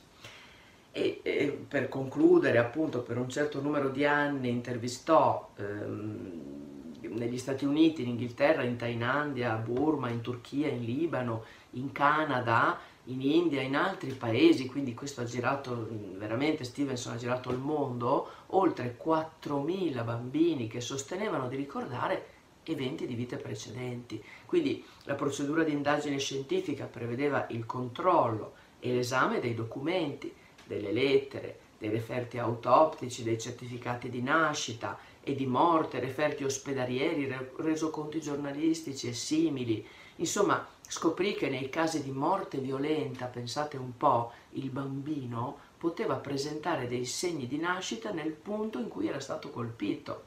E, 0.91 1.19
e 1.23 1.65
per 1.67 1.89
concludere, 1.89 2.57
appunto, 2.57 3.01
per 3.01 3.17
un 3.17 3.27
certo 3.27 3.61
numero 3.61 3.89
di 3.89 4.05
anni 4.05 4.47
intervistò 4.49 5.51
ehm, 5.57 6.74
negli 7.15 7.37
Stati 7.37 7.65
Uniti, 7.65 8.03
in 8.03 8.09
Inghilterra, 8.09 8.63
in 8.63 8.77
Thailandia, 8.77 9.53
a 9.53 9.57
Burma, 9.57 10.09
in 10.09 10.21
Turchia, 10.21 10.67
in 10.67 10.83
Libano, 10.83 11.43
in 11.71 11.91
Canada, 11.91 12.79
in 13.05 13.21
India, 13.21 13.61
in 13.61 13.75
altri 13.75 14.11
paesi, 14.11 14.65
quindi 14.67 14.93
questo 14.93 15.21
ha 15.21 15.25
girato, 15.25 15.87
veramente 16.17 16.63
Stevenson 16.63 17.13
ha 17.13 17.17
girato 17.17 17.51
il 17.51 17.57
mondo, 17.57 18.29
oltre 18.47 18.97
4.000 19.03 20.03
bambini 20.03 20.67
che 20.67 20.81
sostenevano 20.81 21.47
di 21.47 21.55
ricordare 21.55 22.27
eventi 22.63 23.05
di 23.05 23.13
vite 23.13 23.37
precedenti. 23.37 24.23
Quindi 24.45 24.83
la 25.03 25.13
procedura 25.13 25.63
di 25.63 25.71
indagine 25.71 26.17
scientifica 26.17 26.85
prevedeva 26.85 27.45
il 27.49 27.65
controllo 27.65 28.53
e 28.79 28.93
l'esame 28.93 29.39
dei 29.39 29.53
documenti, 29.53 30.33
delle 30.65 30.91
lettere, 30.91 31.59
dei 31.77 31.89
referti 31.89 32.37
autoptici, 32.37 33.23
dei 33.23 33.39
certificati 33.39 34.09
di 34.09 34.21
nascita 34.21 34.97
e 35.21 35.35
di 35.35 35.45
morte, 35.45 35.99
referti 35.99 36.43
ospedalieri, 36.43 37.33
resoconti 37.57 38.21
giornalistici 38.21 39.07
e 39.07 39.13
simili. 39.13 39.85
Insomma, 40.17 40.65
scoprì 40.87 41.33
che 41.33 41.49
nei 41.49 41.69
casi 41.69 42.03
di 42.03 42.11
morte 42.11 42.59
violenta, 42.59 43.25
pensate 43.25 43.77
un 43.77 43.97
po', 43.97 44.31
il 44.51 44.69
bambino 44.69 45.57
poteva 45.77 46.15
presentare 46.15 46.87
dei 46.87 47.05
segni 47.05 47.47
di 47.47 47.57
nascita 47.57 48.11
nel 48.11 48.31
punto 48.31 48.79
in 48.79 48.87
cui 48.87 49.07
era 49.07 49.19
stato 49.19 49.49
colpito. 49.49 50.23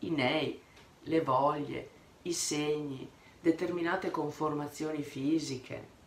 I 0.00 0.10
nei, 0.10 0.60
le 1.02 1.20
voglie, 1.20 1.90
i 2.22 2.32
segni, 2.32 3.08
determinate 3.40 4.10
conformazioni 4.10 5.02
fisiche. 5.02 5.98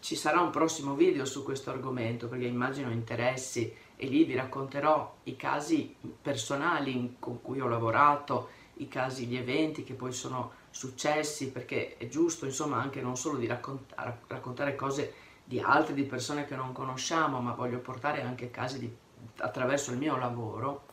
Ci 0.00 0.14
sarà 0.14 0.40
un 0.40 0.50
prossimo 0.50 0.94
video 0.94 1.24
su 1.24 1.42
questo 1.42 1.70
argomento 1.70 2.28
perché 2.28 2.46
immagino 2.46 2.90
interessi 2.90 3.74
e 3.96 4.06
lì 4.06 4.24
vi 4.24 4.34
racconterò 4.34 5.16
i 5.24 5.36
casi 5.36 5.94
personali 6.22 7.16
con 7.18 7.42
cui 7.42 7.60
ho 7.60 7.66
lavorato, 7.66 8.48
i 8.74 8.88
casi, 8.88 9.26
gli 9.26 9.36
eventi 9.36 9.82
che 9.82 9.94
poi 9.94 10.12
sono 10.12 10.52
successi, 10.70 11.50
perché 11.50 11.96
è 11.96 12.06
giusto 12.06 12.44
insomma 12.44 12.80
anche 12.80 13.00
non 13.00 13.16
solo 13.16 13.38
di 13.38 13.46
raccontare, 13.46 14.20
raccontare 14.28 14.76
cose 14.76 15.14
di 15.44 15.58
altre, 15.58 15.94
di 15.94 16.04
persone 16.04 16.44
che 16.44 16.54
non 16.54 16.72
conosciamo, 16.72 17.40
ma 17.40 17.54
voglio 17.54 17.78
portare 17.78 18.22
anche 18.22 18.50
casi 18.50 18.78
di, 18.78 18.96
attraverso 19.38 19.90
il 19.90 19.98
mio 19.98 20.16
lavoro. 20.16 20.84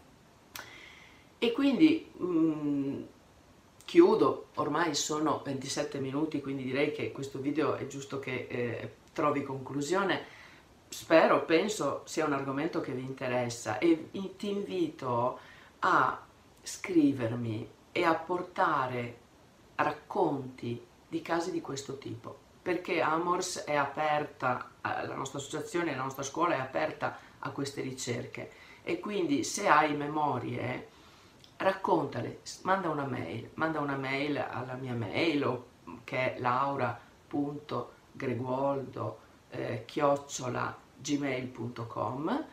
E 1.37 1.51
quindi 1.51 2.09
mh, 2.11 2.25
mm, 2.25 3.03
chiudo, 3.85 4.47
ormai 4.55 4.95
sono 4.95 5.41
27 5.43 5.99
minuti, 5.99 6.41
quindi 6.41 6.63
direi 6.63 6.91
che 6.91 7.11
questo 7.11 7.39
video 7.39 7.75
è 7.75 7.87
giusto 7.87 8.19
che 8.19 8.47
eh, 8.49 8.93
trovi 9.13 9.43
conclusione. 9.43 10.33
Spero, 10.89 11.45
penso 11.45 12.01
sia 12.05 12.25
un 12.25 12.33
argomento 12.33 12.81
che 12.81 12.91
vi 12.91 13.03
interessa 13.03 13.77
e 13.77 14.09
ti 14.37 14.49
invito 14.49 15.39
a 15.79 16.21
scrivermi 16.61 17.69
e 17.91 18.03
a 18.03 18.15
portare 18.15 19.17
racconti 19.75 20.83
di 21.07 21.21
casi 21.21 21.51
di 21.51 21.61
questo 21.61 21.97
tipo 21.97 22.43
perché 22.65 22.99
Amors 22.99 23.59
è 23.59 23.75
aperta, 23.75 24.71
la 24.81 25.13
nostra 25.13 25.37
associazione, 25.37 25.95
la 25.95 26.01
nostra 26.01 26.23
scuola 26.23 26.55
è 26.55 26.59
aperta 26.59 27.15
a 27.37 27.51
queste 27.51 27.81
ricerche. 27.81 28.49
E 28.81 28.99
quindi 28.99 29.43
se 29.43 29.67
hai 29.67 29.95
memorie 29.95 30.87
raccontale, 31.57 32.41
manda 32.63 32.89
una 32.89 33.05
mail, 33.05 33.51
manda 33.55 33.79
una 33.79 33.95
mail 33.95 34.37
alla 34.37 34.73
mia 34.73 34.93
mail 34.93 35.63
che 36.03 36.35
è 36.35 36.39
laura.greguoldo 36.39 39.19
eh, 39.49 39.85
gmail.com 40.97 42.45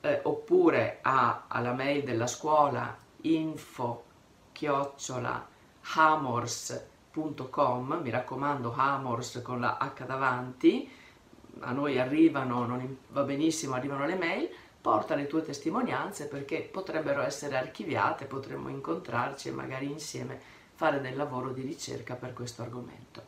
eh, 0.00 0.20
oppure 0.24 0.98
a, 1.02 1.44
alla 1.48 1.72
mail 1.72 2.04
della 2.04 2.26
scuola 2.26 2.96
info 3.22 4.04
chiocciola 4.52 5.46
hamors.com 5.94 8.00
mi 8.02 8.10
raccomando 8.10 8.74
hamors 8.76 9.40
con 9.42 9.60
la 9.60 9.78
H 9.78 10.04
davanti 10.04 10.90
a 11.60 11.72
noi 11.72 11.98
arrivano, 11.98 12.66
non 12.66 12.98
va 13.08 13.22
benissimo, 13.22 13.74
arrivano 13.74 14.06
le 14.06 14.16
mail 14.16 14.48
porta 14.84 15.14
le 15.14 15.26
tue 15.26 15.40
testimonianze 15.40 16.28
perché 16.28 16.60
potrebbero 16.60 17.22
essere 17.22 17.56
archiviate, 17.56 18.26
potremmo 18.26 18.68
incontrarci 18.68 19.48
e 19.48 19.52
magari 19.52 19.90
insieme 19.90 20.38
fare 20.74 21.00
del 21.00 21.16
lavoro 21.16 21.52
di 21.52 21.62
ricerca 21.62 22.16
per 22.16 22.34
questo 22.34 22.60
argomento. 22.60 23.22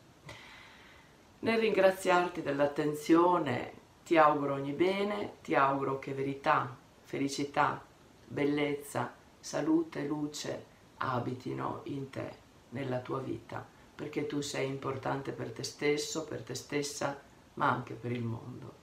Nel 1.38 1.58
ringraziarti 1.58 2.42
dell'attenzione, 2.42 3.72
ti 4.04 4.18
auguro 4.18 4.52
ogni 4.52 4.72
bene, 4.72 5.36
ti 5.40 5.54
auguro 5.54 5.98
che 5.98 6.12
verità, 6.12 6.76
felicità, 7.04 7.82
bellezza, 8.26 9.14
salute 9.40 10.02
luce 10.02 10.62
abitino 10.98 11.80
in 11.84 12.10
te, 12.10 12.34
nella 12.68 12.98
tua 12.98 13.20
vita, 13.20 13.66
perché 13.94 14.26
tu 14.26 14.42
sei 14.42 14.68
importante 14.68 15.32
per 15.32 15.52
te 15.52 15.62
stesso, 15.62 16.24
per 16.24 16.42
te 16.42 16.54
stessa, 16.54 17.18
ma 17.54 17.70
anche 17.70 17.94
per 17.94 18.12
il 18.12 18.24
mondo. 18.24 18.74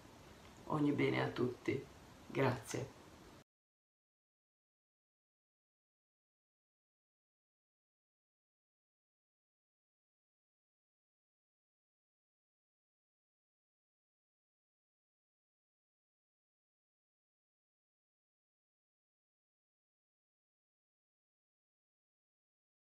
Ogni 0.70 0.92
bene 0.92 1.22
a 1.22 1.28
tutti. 1.28 1.92
Grazie. 2.34 2.86